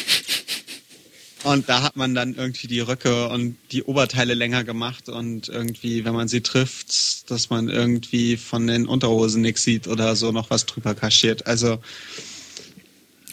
Und 1.44 1.70
da 1.70 1.82
hat 1.82 1.96
man 1.96 2.16
dann 2.16 2.36
irgendwie 2.36 2.68
die 2.68 2.80
Röcke 2.80 3.30
und 3.30 3.58
die 3.72 3.84
Oberteile 3.84 4.34
länger 4.34 4.64
gemacht 4.64 5.08
und 5.08 5.48
irgendwie, 5.48 6.04
wenn 6.04 6.14
man 6.14 6.28
sie 6.28 6.42
trifft, 6.42 7.30
dass 7.30 7.50
man 7.50 7.70
irgendwie 7.70 8.38
von 8.38 8.68
den 8.68 8.88
Unterhosen 8.88 9.44
nichts 9.44 9.64
sieht 9.64 9.88
oder 9.88 10.16
so 10.16 10.32
noch 10.32 10.50
was 10.50 10.66
drüber 10.66 10.96
kaschiert. 10.96 11.48
Also 11.48 11.80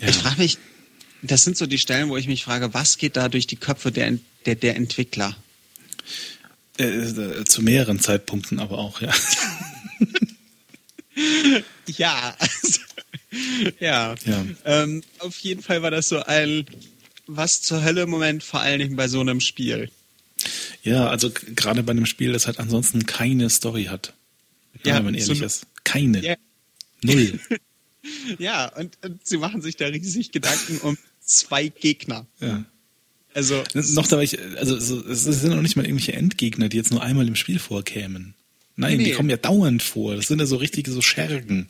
ja. 0.00 0.08
ich 0.08 0.16
frage 0.16 0.42
mich, 0.42 0.58
das 1.22 1.44
sind 1.44 1.56
so 1.56 1.66
die 1.66 1.78
Stellen, 1.78 2.10
wo 2.10 2.16
ich 2.16 2.28
mich 2.28 2.44
frage, 2.44 2.74
was 2.74 2.98
geht 2.98 3.16
da 3.16 3.28
durch 3.28 3.46
die 3.46 3.56
Köpfe 3.56 3.90
der, 3.90 4.18
der, 4.44 4.54
der 4.54 4.76
Entwickler? 4.76 5.36
Äh, 6.78 6.84
äh 6.84 7.44
zu 7.44 7.62
mehreren 7.62 7.98
Zeitpunkten 7.98 8.60
aber 8.60 8.78
auch, 8.78 9.00
ja. 9.00 9.12
ja, 11.86 12.36
also, 12.38 12.80
ja. 13.80 14.14
ja. 14.24 14.46
Ähm, 14.64 15.02
auf 15.18 15.36
jeden 15.38 15.62
Fall 15.62 15.82
war 15.82 15.90
das 15.90 16.08
so 16.08 16.22
ein 16.22 16.66
was 17.26 17.62
zur 17.62 17.82
Hölle 17.82 18.06
Moment, 18.06 18.42
vor 18.42 18.60
allen 18.60 18.80
Dingen 18.80 18.96
bei 18.96 19.08
so 19.08 19.20
einem 19.20 19.40
Spiel. 19.40 19.90
Ja, 20.82 21.08
also 21.08 21.30
gerade 21.30 21.82
bei 21.82 21.92
einem 21.92 22.06
Spiel, 22.06 22.32
das 22.32 22.46
halt 22.46 22.58
ansonsten 22.58 23.06
keine 23.06 23.48
Story 23.48 23.84
hat. 23.84 24.12
Ja, 24.84 24.96
wenn 24.96 25.04
man 25.06 25.14
ehrlich 25.14 25.38
so, 25.38 25.44
ist. 25.44 25.66
Keine. 25.84 26.22
Ja. 26.22 26.36
Null. 27.02 27.38
ja, 28.38 28.66
und, 28.76 28.98
und, 29.02 29.26
sie 29.26 29.38
machen 29.38 29.62
sich 29.62 29.76
da 29.76 29.86
riesig 29.86 30.32
Gedanken 30.32 30.78
um 30.78 30.98
zwei 31.20 31.68
Gegner. 31.68 32.26
Ja. 32.40 32.64
Also. 33.32 33.62
Noch 33.72 34.06
da 34.06 34.20
ich, 34.20 34.38
also 34.56 34.76
es 34.76 35.24
sind 35.24 35.50
noch 35.50 35.62
nicht 35.62 35.76
mal 35.76 35.86
irgendwelche 35.86 36.12
Endgegner, 36.12 36.68
die 36.68 36.76
jetzt 36.76 36.90
nur 36.90 37.02
einmal 37.02 37.26
im 37.26 37.36
Spiel 37.36 37.58
vorkämen. 37.58 38.34
Nein, 38.76 38.98
nee, 38.98 39.04
die 39.04 39.12
kommen 39.12 39.30
ja 39.30 39.36
dauernd 39.36 39.82
vor. 39.82 40.16
Das 40.16 40.26
sind 40.26 40.40
ja 40.40 40.46
so 40.46 40.56
richtige 40.56 40.90
so 40.90 41.00
Schergen. 41.00 41.68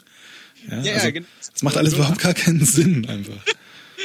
Ja, 0.71 0.81
ja, 0.83 0.95
also, 0.95 1.12
genau. 1.12 1.27
Das 1.53 1.62
macht 1.62 1.77
alles 1.77 1.95
überhaupt 1.95 2.19
gar 2.19 2.35
keinen 2.35 2.64
Sinn 2.64 3.07
einfach. 3.07 3.35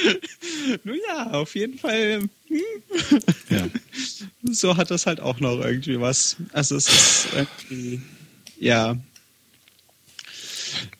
Nun 0.83 0.97
ja, 1.07 1.31
auf 1.31 1.55
jeden 1.55 1.77
Fall. 1.77 2.21
Hm. 2.47 2.61
Ja. 3.49 3.67
So 4.43 4.77
hat 4.77 4.91
das 4.91 5.05
halt 5.05 5.19
auch 5.19 5.39
noch 5.39 5.59
irgendwie 5.59 5.99
was. 5.99 6.37
Also 6.53 6.75
es 6.75 6.87
ist 6.87 7.27
irgendwie, 7.33 8.01
ja. 8.59 8.97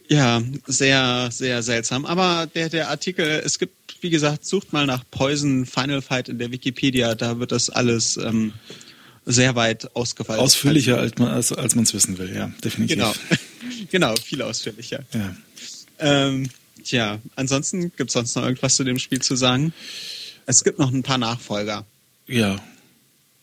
Ja, 0.07 0.41
sehr, 0.65 1.29
sehr 1.31 1.61
seltsam. 1.61 2.05
Aber 2.05 2.47
der, 2.47 2.69
der 2.69 2.89
Artikel, 2.89 3.41
es 3.45 3.59
gibt, 3.59 3.73
wie 4.01 4.09
gesagt, 4.09 4.45
sucht 4.45 4.73
mal 4.73 4.87
nach 4.87 5.03
Poison 5.11 5.65
Final 5.65 6.01
Fight 6.01 6.29
in 6.29 6.39
der 6.39 6.51
Wikipedia, 6.51 7.13
da 7.13 7.39
wird 7.39 7.51
das 7.51 7.69
alles 7.69 8.17
ähm, 8.17 8.53
sehr 9.25 9.55
weit 9.55 9.95
ausgefallen. 9.95 10.41
Ausführlicher, 10.41 10.97
als 10.97 11.17
man 11.19 11.29
als, 11.29 11.51
als 11.51 11.75
es 11.75 11.93
wissen 11.93 12.17
will, 12.17 12.35
ja, 12.35 12.51
definitiv. 12.63 12.97
Genau, 12.97 13.13
genau 13.89 14.15
viel 14.15 14.41
ausführlicher. 14.41 15.03
Ja. 15.13 15.35
Ähm, 15.99 16.49
Tja, 16.83 17.19
ansonsten 17.35 17.91
gibt 17.95 18.09
es 18.09 18.13
sonst 18.13 18.35
noch 18.35 18.43
irgendwas 18.43 18.75
zu 18.75 18.83
dem 18.83 18.99
Spiel 18.99 19.21
zu 19.21 19.35
sagen? 19.35 19.73
Es 20.45 20.63
gibt 20.63 20.79
noch 20.79 20.91
ein 20.91 21.03
paar 21.03 21.17
Nachfolger. 21.17 21.85
Ja. 22.27 22.61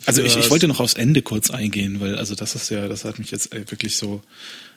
Also 0.05 0.23
ich, 0.23 0.37
ich 0.37 0.51
wollte 0.51 0.69
noch 0.69 0.81
aufs 0.81 0.95
Ende 0.95 1.23
kurz 1.23 1.51
eingehen, 1.51 2.01
weil 2.01 2.17
also 2.17 2.35
das 2.35 2.55
ist 2.55 2.71
ja, 2.71 2.89
das 2.89 3.05
hat 3.05 3.19
mich 3.19 3.31
jetzt 3.31 3.53
wirklich 3.53 3.97
so, 3.97 4.23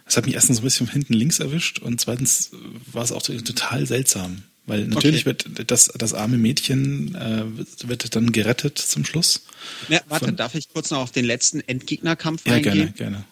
das 0.06 0.18
hat 0.18 0.26
mich 0.26 0.36
erstens 0.36 0.58
so 0.58 0.62
ein 0.62 0.66
bisschen 0.66 0.88
hinten 0.88 1.14
links 1.14 1.40
erwischt 1.40 1.80
und 1.80 2.00
zweitens 2.00 2.52
war 2.92 3.04
es 3.04 3.12
auch 3.12 3.22
total 3.22 3.86
seltsam. 3.86 4.44
Weil 4.66 4.86
natürlich 4.86 5.26
okay. 5.26 5.44
wird 5.48 5.72
das, 5.72 5.86
das 5.98 6.14
arme 6.14 6.38
Mädchen 6.38 7.16
äh, 7.16 7.44
wird 7.88 8.16
dann 8.16 8.32
gerettet 8.32 8.78
zum 8.78 9.04
Schluss. 9.04 9.42
Ja, 9.88 10.00
warte, 10.08 10.26
Von, 10.26 10.36
darf 10.36 10.54
ich 10.54 10.70
kurz 10.70 10.92
noch 10.92 11.00
auf 11.00 11.12
den 11.12 11.26
letzten 11.26 11.62
Endgegnerkampf 11.62 12.46
ja, 12.46 12.54
eingehen? 12.54 12.78
Ja, 12.78 12.86
gerne, 12.86 12.92
gerne. 12.92 13.26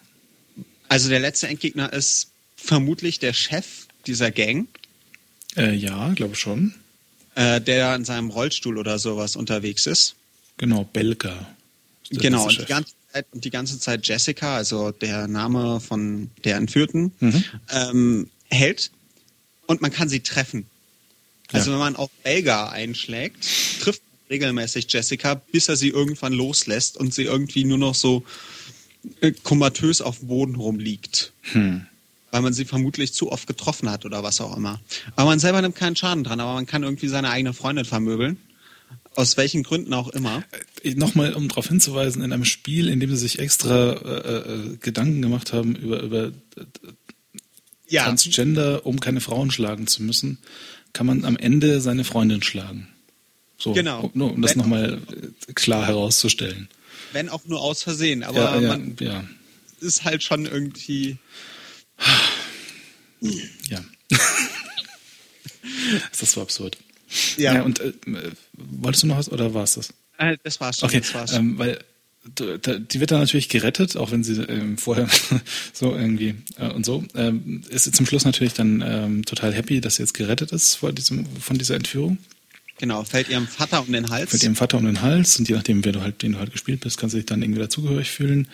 Also 0.89 1.09
der 1.09 1.19
letzte 1.19 1.47
Endgegner 1.47 1.91
ist 1.93 2.29
vermutlich 2.55 3.19
der 3.19 3.33
Chef 3.33 3.87
dieser 4.05 4.31
Gang. 4.31 4.67
Äh, 5.55 5.75
ja, 5.75 6.13
glaube 6.13 6.35
schon. 6.35 6.73
Äh, 7.35 7.61
der 7.61 7.95
in 7.95 8.05
seinem 8.05 8.29
Rollstuhl 8.29 8.77
oder 8.77 8.99
sowas 8.99 9.35
unterwegs 9.35 9.85
ist. 9.85 10.15
Genau, 10.57 10.85
Belka. 10.85 11.47
Genau, 12.09 12.45
und 12.45 12.59
die, 12.59 12.65
ganze 12.65 12.93
Zeit, 13.11 13.25
und 13.31 13.45
die 13.45 13.49
ganze 13.49 13.79
Zeit 13.79 14.07
Jessica, 14.07 14.55
also 14.55 14.91
der 14.91 15.27
Name 15.27 15.79
von 15.79 16.31
der 16.43 16.55
Entführten, 16.55 17.11
mhm. 17.19 17.43
ähm, 17.69 18.29
hält 18.49 18.91
und 19.67 19.81
man 19.81 19.91
kann 19.91 20.09
sie 20.09 20.21
treffen. 20.21 20.65
Also 21.51 21.69
ja. 21.69 21.75
wenn 21.75 21.79
man 21.79 21.95
auf 21.95 22.09
Belga 22.23 22.69
einschlägt, 22.69 23.45
trifft 23.81 24.01
man 24.01 24.27
regelmäßig 24.29 24.91
Jessica, 24.91 25.35
bis 25.35 25.69
er 25.69 25.75
sie 25.75 25.89
irgendwann 25.89 26.33
loslässt 26.33 26.97
und 26.97 27.13
sie 27.13 27.23
irgendwie 27.23 27.65
nur 27.65 27.77
noch 27.77 27.95
so 27.95 28.23
äh, 29.21 29.31
komatös 29.31 30.01
auf 30.01 30.19
dem 30.19 30.27
Boden 30.27 30.55
rumliegt. 30.55 31.33
Hm 31.53 31.87
weil 32.31 32.41
man 32.41 32.53
sie 32.53 32.65
vermutlich 32.65 33.13
zu 33.13 33.31
oft 33.31 33.47
getroffen 33.47 33.89
hat 33.89 34.05
oder 34.05 34.23
was 34.23 34.41
auch 34.41 34.55
immer. 34.55 34.79
Aber 35.15 35.29
man 35.29 35.39
selber 35.39 35.61
nimmt 35.61 35.75
keinen 35.75 35.95
Schaden 35.95 36.23
dran, 36.23 36.39
aber 36.39 36.53
man 36.53 36.65
kann 36.65 36.83
irgendwie 36.83 37.07
seine 37.07 37.29
eigene 37.29 37.53
Freundin 37.53 37.85
vermöbeln. 37.85 38.37
Aus 39.15 39.37
welchen 39.37 39.63
Gründen 39.63 39.93
auch 39.93 40.09
immer. 40.09 40.43
Äh, 40.83 40.93
nochmal, 40.95 41.33
um 41.33 41.47
darauf 41.47 41.67
hinzuweisen, 41.67 42.21
in 42.21 42.31
einem 42.31 42.45
Spiel, 42.45 42.89
in 42.89 42.99
dem 42.99 43.09
sie 43.09 43.17
sich 43.17 43.39
extra 43.39 43.93
äh, 43.93 44.37
äh, 44.37 44.77
Gedanken 44.77 45.21
gemacht 45.21 45.53
haben 45.53 45.75
über, 45.75 46.01
über 46.01 46.27
äh, 46.27 46.31
ja. 47.87 48.03
Transgender, 48.03 48.85
um 48.85 48.99
keine 48.99 49.21
Frauen 49.21 49.49
schlagen 49.49 49.87
zu 49.87 50.03
müssen, 50.03 50.37
kann 50.93 51.07
man 51.07 51.25
am 51.25 51.37
Ende 51.37 51.81
seine 51.81 52.03
Freundin 52.03 52.43
schlagen. 52.43 52.87
So, 53.57 53.73
genau. 53.73 54.11
Um, 54.13 54.21
um 54.21 54.41
das 54.41 54.55
nochmal 54.55 55.01
klar 55.55 55.87
herauszustellen. 55.87 56.69
Wenn 57.13 57.29
auch 57.29 57.45
nur 57.45 57.61
aus 57.61 57.83
Versehen, 57.83 58.23
aber 58.23 58.39
ja, 58.39 58.59
ja, 58.59 58.67
man 58.67 58.95
ja. 58.99 59.23
ist 59.79 60.03
halt 60.03 60.23
schon 60.23 60.45
irgendwie 60.45 61.17
ja. 63.69 63.83
ist 66.11 66.21
das 66.21 66.31
so 66.31 66.41
absurd? 66.41 66.77
Ja. 67.37 67.55
ja 67.55 67.61
und 67.63 67.79
äh, 67.79 67.93
wolltest 68.53 69.03
du 69.03 69.07
noch 69.07 69.17
was 69.17 69.31
oder 69.31 69.53
war 69.53 69.63
es 69.63 69.75
das? 69.75 69.93
Äh, 70.17 70.37
das 70.43 70.59
war's 70.59 70.79
schon. 70.79 70.89
Okay, 70.89 70.99
das 70.99 71.13
war's 71.13 71.31
schon. 71.31 71.39
Ähm, 71.39 71.57
weil 71.57 71.79
die 72.35 72.99
wird 72.99 73.11
dann 73.11 73.21
natürlich 73.21 73.47
gerettet, 73.47 73.95
auch 73.95 74.11
wenn 74.11 74.21
sie 74.21 74.41
ähm, 74.41 74.77
vorher 74.77 75.07
so 75.73 75.95
irgendwie 75.95 76.35
äh, 76.57 76.69
und 76.69 76.85
so. 76.85 77.05
Ähm, 77.15 77.63
ist 77.69 77.85
sie 77.85 77.93
zum 77.93 78.05
Schluss 78.05 78.25
natürlich 78.25 78.53
dann 78.53 78.83
ähm, 78.85 79.23
total 79.23 79.53
happy, 79.53 79.79
dass 79.79 79.95
sie 79.95 80.03
jetzt 80.03 80.13
gerettet 80.13 80.51
ist 80.51 80.75
vor 80.75 80.91
diesem, 80.91 81.25
von 81.39 81.57
dieser 81.57 81.75
Entführung. 81.75 82.17
Genau, 82.79 83.03
fällt 83.03 83.29
ihrem 83.29 83.47
Vater 83.47 83.81
um 83.81 83.91
den 83.91 84.09
Hals. 84.09 84.29
Fällt 84.29 84.43
ihrem 84.43 84.55
Vater 84.55 84.77
um 84.77 84.85
den 84.85 85.01
Hals 85.01 85.39
und 85.39 85.49
je 85.49 85.55
nachdem, 85.55 85.83
wer 85.83 85.91
du 85.91 86.01
halt, 86.01 86.21
den 86.21 86.33
du 86.33 86.39
halt 86.39 86.51
gespielt 86.51 86.81
bist, 86.81 86.97
kannst 86.97 87.13
du 87.13 87.17
dich 87.17 87.25
dann 87.25 87.41
irgendwie 87.41 87.61
dazugehörig 87.61 88.11
fühlen, 88.11 88.47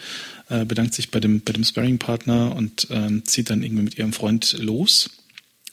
äh, 0.50 0.64
bedankt 0.66 0.94
sich 0.94 1.12
bei 1.12 1.20
dem, 1.20 1.42
bei 1.42 1.52
dem 1.52 1.64
Sparring-Partner 1.64 2.56
und 2.56 2.88
ähm, 2.90 3.26
zieht 3.26 3.50
dann 3.50 3.64
irgendwie 3.64 3.84
mit 3.84 3.98
ihrem 3.98 4.14
Freund 4.14 4.56
los. 4.60 5.10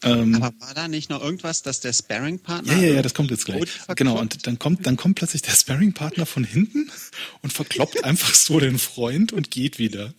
Ähm, 0.02 0.34
Aber 0.36 0.52
war 0.60 0.74
da 0.74 0.88
nicht 0.88 1.10
noch 1.10 1.22
irgendwas, 1.22 1.62
dass 1.62 1.80
der 1.80 1.92
Sparring-Partner. 1.92 2.72
Ja, 2.72 2.78
ja, 2.78 2.94
ja, 2.94 3.02
das 3.02 3.14
kommt 3.14 3.30
jetzt 3.30 3.44
gleich. 3.44 3.68
Genau, 3.96 4.18
und 4.18 4.46
dann 4.46 4.58
kommt, 4.58 4.86
dann 4.86 4.96
kommt 4.96 5.16
plötzlich 5.16 5.42
der 5.42 5.52
Sparring-Partner 5.52 6.26
von 6.26 6.42
hinten 6.42 6.90
und 7.42 7.52
verkloppt 7.52 8.04
einfach 8.04 8.34
so 8.34 8.58
den 8.58 8.78
Freund 8.78 9.32
und 9.32 9.50
geht 9.50 9.78
wieder. 9.78 10.14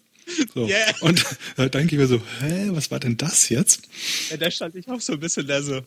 So. 0.53 0.67
Yeah. 0.67 0.93
Und 1.01 1.25
da 1.57 1.67
denke 1.67 1.95
ich 1.95 1.99
mir 1.99 2.07
so, 2.07 2.21
hä, 2.39 2.69
was 2.69 2.91
war 2.91 2.99
denn 2.99 3.17
das 3.17 3.49
jetzt? 3.49 3.81
Ja, 4.29 4.37
da 4.37 4.49
stand 4.49 4.75
ich 4.75 4.87
auch 4.87 5.01
so 5.01 5.13
ein 5.13 5.19
bisschen 5.19 5.47
da 5.47 5.61
so, 5.61 5.81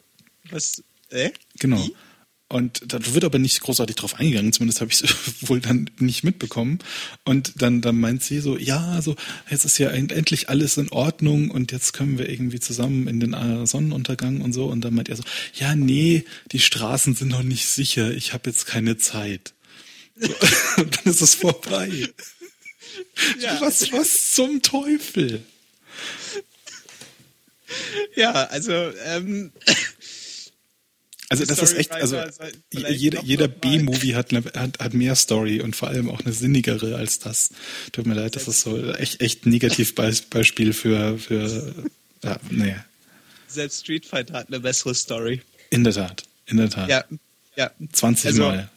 was, 0.51 0.83
äh? 1.11 1.31
Genau. 1.59 1.79
Wie? 1.79 1.95
Und 2.49 2.83
da 2.87 2.99
wird 3.15 3.25
aber 3.25 3.39
nicht 3.39 3.61
großartig 3.61 3.97
drauf 3.97 4.15
eingegangen, 4.15 4.53
zumindest 4.53 4.81
habe 4.81 4.91
ich 4.91 5.03
es 5.03 5.15
wohl 5.49 5.61
dann 5.61 5.91
nicht 5.99 6.25
mitbekommen. 6.25 6.79
Und 7.25 7.63
dann, 7.63 7.81
dann 7.81 7.99
meint 7.99 8.23
sie 8.23 8.41
so, 8.41 8.57
ja, 8.57 9.01
so, 9.01 9.17
jetzt 9.51 9.65
ist 9.65 9.79
ja 9.79 9.89
endlich 9.91 10.49
alles 10.51 10.77
in 10.77 10.91
Ordnung 10.91 11.51
und 11.51 11.73
jetzt 11.73 11.93
können 11.95 12.19
wir 12.19 12.29
irgendwie 12.29 12.61
zusammen 12.61 13.09
in 13.09 13.19
den 13.19 13.33
äh, 13.33 13.67
Sonnenuntergang 13.67 14.43
und 14.43 14.53
so. 14.53 14.67
Und 14.67 14.83
dann 14.83 14.95
meint 14.95 15.09
er 15.09 15.17
so, 15.17 15.25
ja, 15.55 15.75
nee, 15.75 16.25
die 16.53 16.61
Straßen 16.61 17.15
sind 17.15 17.29
noch 17.29 17.43
nicht 17.43 17.67
sicher, 17.67 18.13
ich 18.13 18.35
habe 18.35 18.51
jetzt 18.51 18.67
keine 18.67 18.99
Zeit. 18.99 19.55
So, 20.17 20.33
und 20.83 20.97
dann 20.97 21.13
ist 21.13 21.23
es 21.23 21.35
vorbei. 21.35 22.09
Ja. 23.41 23.61
Was, 23.61 23.91
was 23.93 24.33
zum 24.33 24.61
Teufel? 24.63 25.43
Ja, 28.15 28.33
also 28.33 28.73
ähm, 28.73 29.51
also 31.31 31.45
das 31.47 31.59
ist 31.63 31.75
echt, 31.75 31.93
also 31.93 32.23
jeder, 32.71 33.23
jeder 33.23 33.49
B-Movie 33.49 34.15
hat, 34.15 34.33
hat, 34.33 34.79
hat 34.79 34.95
mehr 34.95 35.15
Story 35.17 35.61
und 35.61 35.75
vor 35.75 35.89
allem 35.89 36.11
auch 36.11 36.21
eine 36.21 36.33
sinnigere 36.33 36.97
als 36.97 37.19
das. 37.19 37.51
Tut 37.93 38.07
mir 38.07 38.15
leid, 38.15 38.37
das 38.37 38.47
ist 38.47 38.61
so 38.61 38.93
echt, 38.93 39.21
echt 39.21 39.47
Negativbeispiel 39.47 40.73
für, 40.73 41.19
für, 41.19 41.75
ja, 42.23 42.39
nee. 42.51 42.77
Selbst 43.49 43.81
Street 43.81 44.05
Fighter 44.05 44.35
hat 44.35 44.49
eine 44.49 44.61
bessere 44.61 44.95
Story. 44.95 45.41
In 45.71 45.85
der 45.85 45.95
Tat, 45.95 46.25
in 46.47 46.59
der 46.59 46.69
Tat. 46.69 46.89
Ja, 46.91 47.05
ja. 47.57 47.71
20 47.93 48.27
also, 48.27 48.43
Mal. 48.43 48.71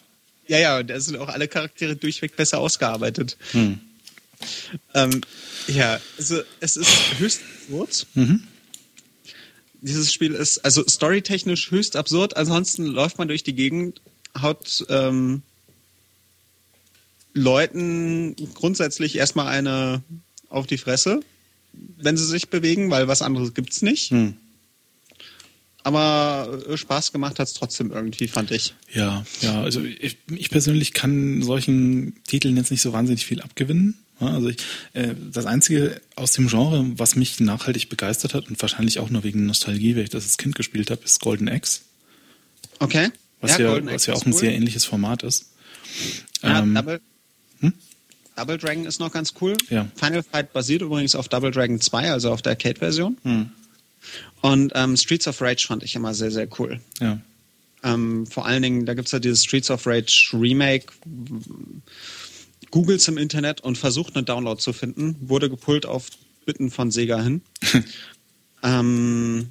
Ja, 0.47 0.60
ja, 0.60 0.79
und 0.79 0.88
da 0.89 0.99
sind 0.99 1.17
auch 1.17 1.27
alle 1.27 1.49
Charaktere 1.49 1.97
durchweg 1.97 2.38
besser 2.38 2.60
ausgearbeitet. 2.60 3.38
Hm. 3.51 3.79
Ähm, 4.93 5.21
ja, 5.67 5.99
also 6.17 6.41
es 6.62 6.77
ist 6.77 7.19
höchst 7.19 7.41
kurz. 7.69 8.05
Mhm 8.13 8.47
dieses 9.81 10.13
Spiel 10.13 10.33
ist 10.33 10.59
also 10.59 10.83
storytechnisch 10.87 11.71
höchst 11.71 11.95
absurd. 11.95 12.37
Ansonsten 12.37 12.85
läuft 12.85 13.17
man 13.17 13.27
durch 13.27 13.43
die 13.43 13.55
Gegend, 13.55 14.01
haut 14.39 14.85
ähm, 14.89 15.41
Leuten 17.33 18.35
grundsätzlich 18.53 19.15
erstmal 19.15 19.47
eine 19.47 20.01
auf 20.49 20.67
die 20.67 20.77
Fresse, 20.77 21.21
wenn 21.73 22.17
sie 22.17 22.25
sich 22.25 22.49
bewegen, 22.49 22.89
weil 22.89 23.07
was 23.07 23.21
anderes 23.21 23.53
gibt's 23.53 23.81
nicht. 23.81 24.11
Hm. 24.11 24.37
Aber 25.83 26.63
äh, 26.67 26.75
Spaß 26.75 27.13
gemacht 27.13 27.39
hat's 27.39 27.53
trotzdem 27.53 27.91
irgendwie, 27.91 28.27
fand 28.27 28.51
ich. 28.51 28.73
Ja, 28.93 29.25
ja, 29.41 29.61
also 29.61 29.83
ich, 29.83 30.17
ich 30.27 30.49
persönlich 30.49 30.93
kann 30.93 31.41
solchen 31.41 32.15
Titeln 32.25 32.57
jetzt 32.57 32.71
nicht 32.71 32.81
so 32.81 32.91
wahnsinnig 32.91 33.25
viel 33.25 33.41
abgewinnen. 33.41 33.97
Also 34.19 34.49
ich, 34.49 34.58
äh, 34.93 35.13
das 35.32 35.45
Einzige 35.45 36.01
aus 36.15 36.32
dem 36.34 36.47
Genre, 36.47 36.86
was 36.97 37.15
mich 37.15 37.39
nachhaltig 37.39 37.89
begeistert 37.89 38.34
hat 38.34 38.47
und 38.49 38.62
wahrscheinlich 38.62 38.99
auch 38.99 39.10
nur 39.10 39.23
wegen 39.23 39.45
Nostalgie, 39.45 39.95
weil 39.95 40.03
ich 40.03 40.10
das 40.10 40.23
als 40.23 40.38
Kind 40.38 40.56
gespielt 40.56 40.89
habe, 40.89 41.03
ist 41.03 41.19
Golden 41.19 41.47
Axe. 41.49 41.82
Okay. 42.80 43.10
Was 43.41 43.58
ja, 43.58 43.75
ja 43.75 43.86
was 43.93 44.06
ja 44.08 44.13
auch 44.15 44.25
ein 44.25 44.34
cool. 44.34 44.39
sehr 44.39 44.53
ähnliches 44.53 44.86
Format 44.86 45.23
ist. 45.23 45.51
Ja, 46.41 46.60
ähm, 46.60 46.73
Double, 46.73 46.99
hm? 47.60 47.73
Double 48.36 48.58
Dragon 48.58 48.86
ist 48.86 48.99
noch 48.99 49.12
ganz 49.12 49.34
cool. 49.41 49.56
Ja. 49.69 49.88
Final 49.95 50.23
Fight 50.23 50.53
basiert 50.53 50.82
übrigens 50.82 51.15
auf 51.15 51.27
Double 51.27 51.51
Dragon 51.51 51.80
2, 51.80 52.12
also 52.12 52.32
auf 52.32 52.41
der 52.41 52.51
Arcade-Version. 52.51 53.17
Hm. 53.23 53.51
Und 54.41 54.71
ähm, 54.75 54.95
Streets 54.95 55.27
of 55.27 55.41
Rage 55.41 55.65
fand 55.67 55.84
ich 55.84 55.95
immer 55.95 56.13
sehr, 56.13 56.32
sehr 56.32 56.47
cool. 56.60 56.80
Ja. 56.99 57.19
Ähm, 57.84 58.25
vor 58.25 58.45
allen 58.45 58.62
Dingen, 58.63 58.86
da 58.86 58.93
gibt 58.93 59.08
es 59.08 59.12
ja 59.12 59.19
dieses 59.19 59.43
Streets 59.43 59.69
of 59.69 59.86
Rage 59.86 60.30
Remake, 60.34 60.88
googelt 62.71 63.06
im 63.08 63.17
Internet 63.17 63.62
und 63.62 63.77
versucht 63.77 64.15
einen 64.15 64.25
Download 64.25 64.60
zu 64.62 64.73
finden, 64.73 65.15
wurde 65.21 65.49
gepult 65.49 65.86
auf 65.86 66.10
Bitten 66.45 66.71
von 66.71 66.91
Sega 66.91 67.21
hin. 67.21 67.41
ähm, 68.63 69.49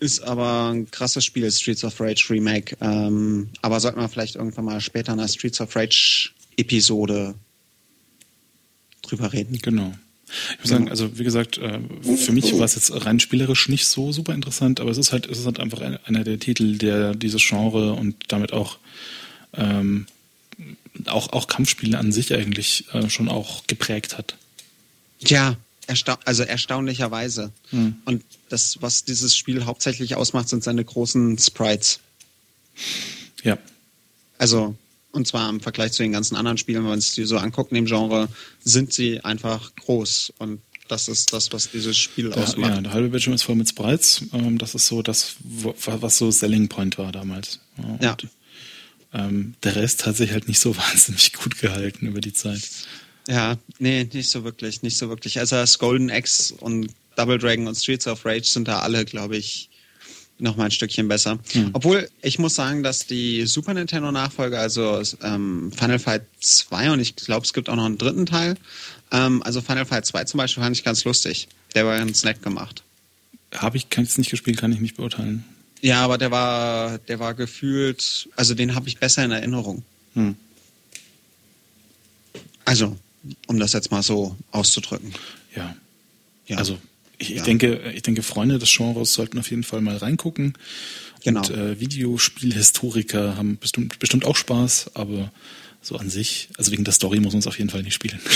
ist 0.00 0.22
aber 0.22 0.70
ein 0.70 0.90
krasses 0.90 1.24
Spiel, 1.24 1.50
Streets 1.50 1.84
of 1.84 2.00
Rage 2.00 2.26
Remake. 2.30 2.76
Ähm, 2.80 3.50
aber 3.62 3.78
sollten 3.78 4.00
wir 4.00 4.08
vielleicht 4.08 4.34
irgendwann 4.34 4.64
mal 4.64 4.80
später 4.80 5.12
in 5.12 5.20
einer 5.20 5.28
Streets 5.28 5.60
of 5.60 5.74
Rage 5.76 6.30
Episode 6.56 7.34
drüber 9.02 9.32
reden. 9.32 9.58
Genau. 9.58 9.92
Ich 10.54 10.60
muss 10.60 10.68
sagen, 10.70 10.88
also 10.88 11.18
wie 11.18 11.24
gesagt, 11.24 11.58
äh, 11.58 11.78
für 12.16 12.32
mich 12.32 12.52
war 12.54 12.64
es 12.64 12.74
jetzt 12.74 12.90
rein 13.04 13.20
spielerisch 13.20 13.68
nicht 13.68 13.86
so 13.86 14.12
super 14.12 14.34
interessant, 14.34 14.80
aber 14.80 14.90
es 14.90 14.98
ist 14.98 15.12
halt, 15.12 15.26
es 15.26 15.38
ist 15.38 15.46
halt 15.46 15.60
einfach 15.60 15.80
einer 15.80 16.24
der 16.24 16.38
Titel, 16.38 16.78
der 16.78 17.14
dieses 17.14 17.46
Genre 17.46 17.92
und 17.92 18.16
damit 18.28 18.52
auch 18.52 18.78
ähm, 19.52 20.06
auch, 21.12 21.32
auch 21.32 21.46
Kampfspiele 21.46 21.98
an 21.98 22.12
sich 22.12 22.34
eigentlich 22.34 22.86
äh, 22.92 23.08
schon 23.08 23.28
auch 23.28 23.66
geprägt 23.66 24.18
hat. 24.18 24.36
Ja, 25.20 25.56
ersta 25.86 26.18
also 26.24 26.42
erstaunlicherweise. 26.42 27.52
Hm. 27.70 27.96
Und 28.04 28.24
das, 28.48 28.80
was 28.80 29.04
dieses 29.04 29.36
Spiel 29.36 29.64
hauptsächlich 29.64 30.16
ausmacht, 30.16 30.48
sind 30.48 30.64
seine 30.64 30.84
großen 30.84 31.38
Sprites. 31.38 32.00
Ja. 33.42 33.58
Also, 34.38 34.74
und 35.12 35.26
zwar 35.26 35.48
im 35.48 35.60
Vergleich 35.60 35.92
zu 35.92 36.02
den 36.02 36.12
ganzen 36.12 36.36
anderen 36.36 36.58
Spielen, 36.58 36.82
wenn 36.82 36.90
man 36.90 37.00
sich 37.00 37.14
die 37.14 37.24
so 37.24 37.38
anguckt 37.38 37.70
in 37.70 37.76
dem 37.76 37.86
Genre, 37.86 38.28
sind 38.64 38.92
sie 38.92 39.20
einfach 39.24 39.74
groß. 39.76 40.32
Und 40.38 40.60
das 40.88 41.08
ist 41.08 41.32
das, 41.32 41.52
was 41.52 41.70
dieses 41.70 41.96
Spiel 41.96 42.30
der, 42.30 42.42
ausmacht. 42.42 42.74
Ja, 42.74 42.80
der 42.80 42.92
halbe 42.92 43.08
Bildschirm 43.08 43.34
ist 43.34 43.42
voll 43.42 43.54
mit 43.54 43.68
Sprites. 43.68 44.22
Ähm, 44.32 44.58
das 44.58 44.74
ist 44.74 44.86
so 44.86 45.02
das, 45.02 45.36
was 45.42 46.18
so 46.18 46.30
Selling 46.30 46.68
Point 46.68 46.98
war 46.98 47.12
damals. 47.12 47.60
Und 47.76 48.02
ja. 48.02 48.16
Ähm, 49.14 49.54
der 49.62 49.76
Rest 49.76 50.06
hat 50.06 50.16
sich 50.16 50.32
halt 50.32 50.48
nicht 50.48 50.60
so 50.60 50.76
wahnsinnig 50.76 51.32
gut 51.32 51.58
gehalten 51.58 52.06
über 52.06 52.20
die 52.20 52.32
Zeit. 52.32 52.62
Ja, 53.28 53.56
nee, 53.78 54.08
nicht 54.12 54.30
so 54.30 54.44
wirklich, 54.44 54.82
nicht 54.82 54.96
so 54.96 55.08
wirklich. 55.08 55.38
Also 55.38 55.56
das 55.56 55.78
Golden 55.78 56.10
Axe 56.10 56.54
und 56.54 56.88
Double 57.16 57.38
Dragon 57.38 57.66
und 57.66 57.76
Streets 57.76 58.06
of 58.06 58.24
Rage 58.24 58.44
sind 58.44 58.68
da 58.68 58.80
alle, 58.80 59.04
glaube 59.04 59.36
ich, 59.36 59.68
noch 60.38 60.56
mal 60.56 60.64
ein 60.64 60.70
Stückchen 60.70 61.06
besser. 61.06 61.38
Hm. 61.52 61.70
Obwohl, 61.72 62.08
ich 62.20 62.38
muss 62.38 62.54
sagen, 62.54 62.82
dass 62.82 63.06
die 63.06 63.46
Super 63.46 63.74
Nintendo-Nachfolger, 63.74 64.58
also 64.58 65.00
ähm, 65.22 65.70
Final 65.72 65.98
Fight 65.98 66.22
2 66.40 66.92
und 66.92 67.00
ich 67.00 67.14
glaube, 67.14 67.46
es 67.46 67.52
gibt 67.52 67.68
auch 67.68 67.76
noch 67.76 67.84
einen 67.84 67.98
dritten 67.98 68.26
Teil, 68.26 68.56
ähm, 69.12 69.42
also 69.42 69.60
Final 69.60 69.86
Fight 69.86 70.06
2 70.06 70.24
zum 70.24 70.38
Beispiel 70.38 70.62
fand 70.62 70.76
ich 70.76 70.84
ganz 70.84 71.04
lustig. 71.04 71.48
Der 71.74 71.86
war 71.86 71.96
ganz 71.96 72.24
nett 72.24 72.42
gemacht. 72.42 72.82
Habe 73.54 73.76
ich 73.76 73.86
jetzt 73.96 74.18
nicht 74.18 74.30
gespielt, 74.30 74.58
kann 74.58 74.72
ich 74.72 74.80
nicht 74.80 74.96
beurteilen. 74.96 75.44
Ja, 75.82 76.04
aber 76.04 76.16
der 76.16 76.30
war, 76.30 76.98
der 76.98 77.18
war 77.18 77.34
gefühlt, 77.34 78.28
also 78.36 78.54
den 78.54 78.74
habe 78.74 78.88
ich 78.88 78.98
besser 78.98 79.24
in 79.24 79.32
Erinnerung. 79.32 79.82
Hm. 80.14 80.36
Also, 82.64 82.96
um 83.48 83.58
das 83.58 83.72
jetzt 83.72 83.90
mal 83.90 84.02
so 84.02 84.36
auszudrücken. 84.52 85.12
Ja. 85.56 85.74
ja. 86.46 86.56
Also, 86.56 86.78
ich, 87.18 87.30
ja. 87.30 87.36
ich, 87.36 87.42
denke, 87.42 87.92
ich 87.94 88.02
denke, 88.02 88.22
Freunde 88.22 88.60
des 88.60 88.72
Genres 88.72 89.12
sollten 89.12 89.38
auf 89.40 89.50
jeden 89.50 89.64
Fall 89.64 89.80
mal 89.80 89.96
reingucken. 89.96 90.54
Genau. 91.24 91.40
Und 91.40 91.50
äh, 91.50 91.80
Videospielhistoriker 91.80 93.36
haben 93.36 93.58
bestimmt, 93.58 93.98
bestimmt 93.98 94.24
auch 94.24 94.36
Spaß, 94.36 94.92
aber 94.94 95.32
so 95.80 95.96
an 95.96 96.10
sich, 96.10 96.48
also 96.56 96.70
wegen 96.70 96.84
der 96.84 96.92
Story 96.92 97.18
muss 97.18 97.32
man 97.32 97.40
es 97.40 97.48
auf 97.48 97.58
jeden 97.58 97.70
Fall 97.70 97.82
nicht 97.82 97.94
spielen. 97.94 98.20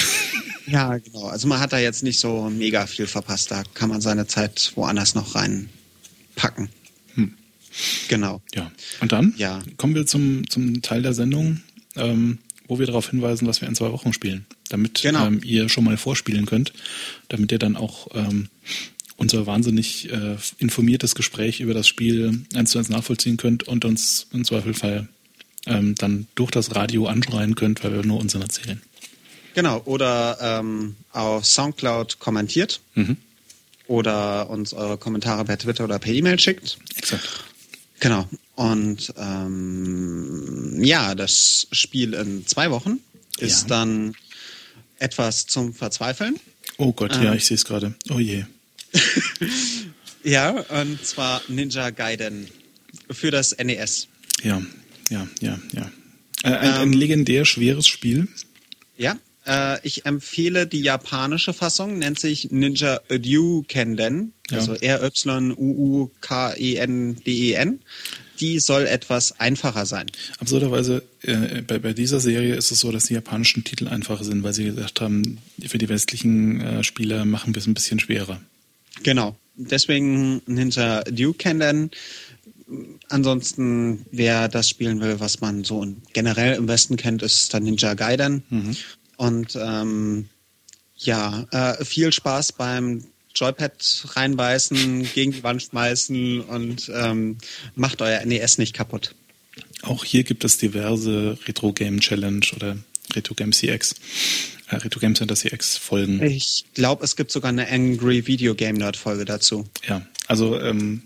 Ja, 0.68 0.98
genau. 0.98 1.26
Also 1.26 1.46
man 1.46 1.60
hat 1.60 1.72
da 1.72 1.78
jetzt 1.78 2.02
nicht 2.02 2.18
so 2.18 2.50
mega 2.50 2.88
viel 2.88 3.06
verpasst. 3.06 3.52
Da 3.52 3.62
kann 3.74 3.88
man 3.88 4.00
seine 4.00 4.26
Zeit 4.26 4.72
woanders 4.74 5.14
noch 5.14 5.36
reinpacken. 5.36 6.70
Genau. 8.08 8.42
Ja. 8.54 8.70
Und 9.00 9.12
dann 9.12 9.34
ja. 9.36 9.62
kommen 9.76 9.94
wir 9.94 10.06
zum, 10.06 10.48
zum 10.48 10.82
Teil 10.82 11.02
der 11.02 11.14
Sendung, 11.14 11.60
ähm, 11.96 12.38
wo 12.66 12.78
wir 12.78 12.86
darauf 12.86 13.10
hinweisen, 13.10 13.46
was 13.46 13.60
wir 13.60 13.68
in 13.68 13.74
zwei 13.74 13.92
Wochen 13.92 14.12
spielen. 14.12 14.46
Damit 14.68 15.02
genau. 15.02 15.26
ähm, 15.26 15.40
ihr 15.44 15.68
schon 15.68 15.84
mal 15.84 15.96
vorspielen 15.96 16.46
könnt, 16.46 16.72
damit 17.28 17.52
ihr 17.52 17.58
dann 17.58 17.76
auch 17.76 18.08
ähm, 18.14 18.48
unser 19.16 19.46
wahnsinnig 19.46 20.10
äh, 20.10 20.36
informiertes 20.58 21.14
Gespräch 21.14 21.60
über 21.60 21.74
das 21.74 21.88
Spiel 21.88 22.42
eins 22.54 22.70
zu 22.70 22.78
eins 22.78 22.88
nachvollziehen 22.88 23.36
könnt 23.36 23.64
und 23.64 23.84
uns 23.84 24.26
im 24.32 24.44
Zweifelfall 24.44 25.08
ähm, 25.66 25.94
dann 25.96 26.26
durch 26.34 26.50
das 26.50 26.74
Radio 26.74 27.06
anschreien 27.06 27.54
könnt, 27.54 27.82
weil 27.82 27.92
wir 27.92 28.04
nur 28.04 28.20
unseren 28.20 28.42
erzählen. 28.42 28.80
Genau, 29.54 29.80
oder 29.86 30.36
ähm, 30.40 30.96
auf 31.12 31.46
Soundcloud 31.46 32.18
kommentiert 32.18 32.80
mhm. 32.94 33.16
oder 33.86 34.50
uns 34.50 34.74
eure 34.74 34.98
Kommentare 34.98 35.44
per 35.44 35.58
Twitter 35.58 35.84
oder 35.84 35.98
per 35.98 36.12
E-Mail 36.12 36.38
schickt. 36.38 36.78
Exakt. 36.96 37.44
Genau. 38.00 38.28
Und 38.54 39.12
ähm, 39.16 40.82
ja, 40.82 41.14
das 41.14 41.66
Spiel 41.72 42.14
in 42.14 42.46
zwei 42.46 42.70
Wochen 42.70 43.00
ist 43.38 43.62
Ja. 43.62 43.68
dann 43.68 44.14
etwas 44.98 45.46
zum 45.46 45.74
Verzweifeln. 45.74 46.38
Oh 46.78 46.92
Gott, 46.92 47.14
ja, 47.16 47.30
Ähm. 47.32 47.34
ich 47.38 47.44
sehe 47.46 47.54
es 47.56 47.64
gerade. 47.64 47.94
Oh 48.10 48.18
je. 48.18 48.44
Ja, 50.24 50.50
und 50.50 51.06
zwar 51.06 51.40
Ninja 51.46 51.90
Gaiden 51.90 52.48
für 53.10 53.30
das 53.30 53.56
NES. 53.56 54.08
Ja, 54.42 54.60
ja, 55.08 55.28
ja, 55.40 55.56
ja. 55.72 55.90
Äh, 56.42 56.48
ein, 56.56 56.72
ein 56.74 56.92
legendär 56.92 57.44
schweres 57.44 57.86
Spiel. 57.86 58.26
Ja, 58.98 59.16
äh, 59.46 59.78
ich 59.86 60.04
empfehle 60.06 60.66
die 60.66 60.80
japanische 60.80 61.52
Fassung, 61.52 61.98
nennt 61.98 62.18
sich 62.20 62.50
Ninja 62.50 63.00
Ryukenden, 63.10 64.32
Ja. 64.50 64.58
also 64.58 64.74
R-Y-U-U-K-E-N-D-E-N. 66.46 67.80
Die 68.40 68.60
soll 68.60 68.86
etwas 68.86 69.40
einfacher 69.40 69.86
sein. 69.86 70.06
Absurderweise, 70.40 71.02
äh, 71.22 71.62
bei, 71.62 71.78
bei 71.78 71.94
dieser 71.94 72.20
Serie 72.20 72.54
ist 72.54 72.70
es 72.70 72.80
so, 72.80 72.92
dass 72.92 73.04
die 73.06 73.14
japanischen 73.14 73.64
Titel 73.64 73.88
einfacher 73.88 74.24
sind, 74.24 74.42
weil 74.42 74.52
sie 74.52 74.64
gesagt 74.64 75.00
haben, 75.00 75.38
für 75.66 75.78
die 75.78 75.88
westlichen 75.88 76.60
äh, 76.60 76.84
Spieler 76.84 77.24
machen 77.24 77.54
wir 77.54 77.60
es 77.60 77.66
ein 77.66 77.72
bisschen 77.72 77.98
schwerer. 77.98 78.38
Genau. 79.02 79.36
Deswegen 79.56 80.42
Ninja 80.46 80.98
Ryukenden. 81.08 81.90
Ansonsten, 83.08 84.04
wer 84.10 84.48
das 84.48 84.68
spielen 84.68 85.00
will, 85.00 85.18
was 85.18 85.40
man 85.40 85.64
so 85.64 85.86
generell 86.12 86.56
im 86.56 86.68
Westen 86.68 86.96
kennt, 86.98 87.22
ist 87.22 87.54
dann 87.54 87.62
Ninja 87.62 87.94
Gaiden. 87.94 88.42
Und 89.16 89.56
ähm, 89.60 90.28
ja, 90.96 91.46
äh, 91.50 91.84
viel 91.84 92.12
Spaß 92.12 92.52
beim 92.52 93.04
Joypad 93.34 94.06
reinbeißen, 94.14 95.08
gegen 95.14 95.32
die 95.32 95.42
Wand 95.42 95.62
schmeißen 95.62 96.40
und 96.40 96.90
ähm, 96.94 97.38
macht 97.74 98.02
euer 98.02 98.24
NES 98.24 98.58
nicht 98.58 98.74
kaputt. 98.74 99.14
Auch 99.82 100.04
hier 100.04 100.24
gibt 100.24 100.44
es 100.44 100.58
diverse 100.58 101.38
Retro 101.46 101.72
Game 101.72 102.00
Challenge 102.00 102.44
oder 102.54 102.76
Retro 103.14 103.34
Game 103.34 103.52
CX, 103.52 103.94
äh, 104.68 104.76
Retro 104.76 105.00
Game 105.00 105.14
Center 105.14 105.34
CX 105.34 105.76
Folgen. 105.76 106.22
Ich 106.22 106.64
glaube, 106.74 107.04
es 107.04 107.16
gibt 107.16 107.30
sogar 107.30 107.50
eine 107.50 107.68
Angry 107.68 108.26
Video 108.26 108.54
Game 108.54 108.76
Nerd 108.76 108.96
Folge 108.96 109.24
dazu. 109.24 109.66
Ja, 109.86 110.06
also 110.26 110.58
ähm, 110.60 111.02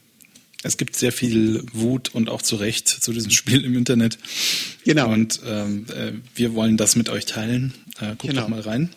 es 0.62 0.77
gibt 0.77 0.94
sehr 0.96 1.12
viel 1.12 1.64
Wut 1.73 2.11
und 2.14 2.29
auch 2.29 2.42
zu 2.42 2.57
Recht 2.57 2.88
zu 2.88 3.12
diesem 3.12 3.31
Spiel 3.40 3.64
im 3.64 3.77
Internet. 3.77 4.18
Genau. 4.85 5.11
Und 5.11 5.40
ähm, 5.46 5.87
äh, 5.94 6.12
wir 6.35 6.55
wollen 6.55 6.77
das 6.77 6.96
mit 6.96 7.09
euch 7.09 7.27
teilen. 7.27 7.75
Äh, 8.01 8.09
guckt 8.11 8.23
Genau. 8.29 8.42
doch 8.42 8.49
mal 8.49 8.61
rein. 8.61 8.90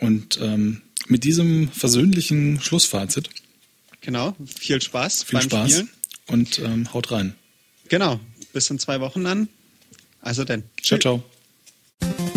Und 0.00 0.38
ähm, 0.40 0.82
mit 1.06 1.24
diesem 1.24 1.70
versöhnlichen 1.70 2.60
Schlussfazit 2.60 3.30
Genau. 4.02 4.34
Viel 4.58 4.80
Spaß 4.80 5.24
viel 5.24 5.38
beim 5.40 5.48
Spaß 5.50 5.70
Spielen. 5.72 5.90
und 6.28 6.58
ähm, 6.60 6.92
haut 6.94 7.10
rein. 7.12 7.34
Genau. 7.88 8.18
Bis 8.54 8.70
in 8.70 8.78
zwei 8.78 9.00
Wochen 9.00 9.24
dann. 9.24 9.48
Also 10.22 10.44
denn. 10.44 10.62
Ciao, 10.82 10.98
ciao. 10.98 12.29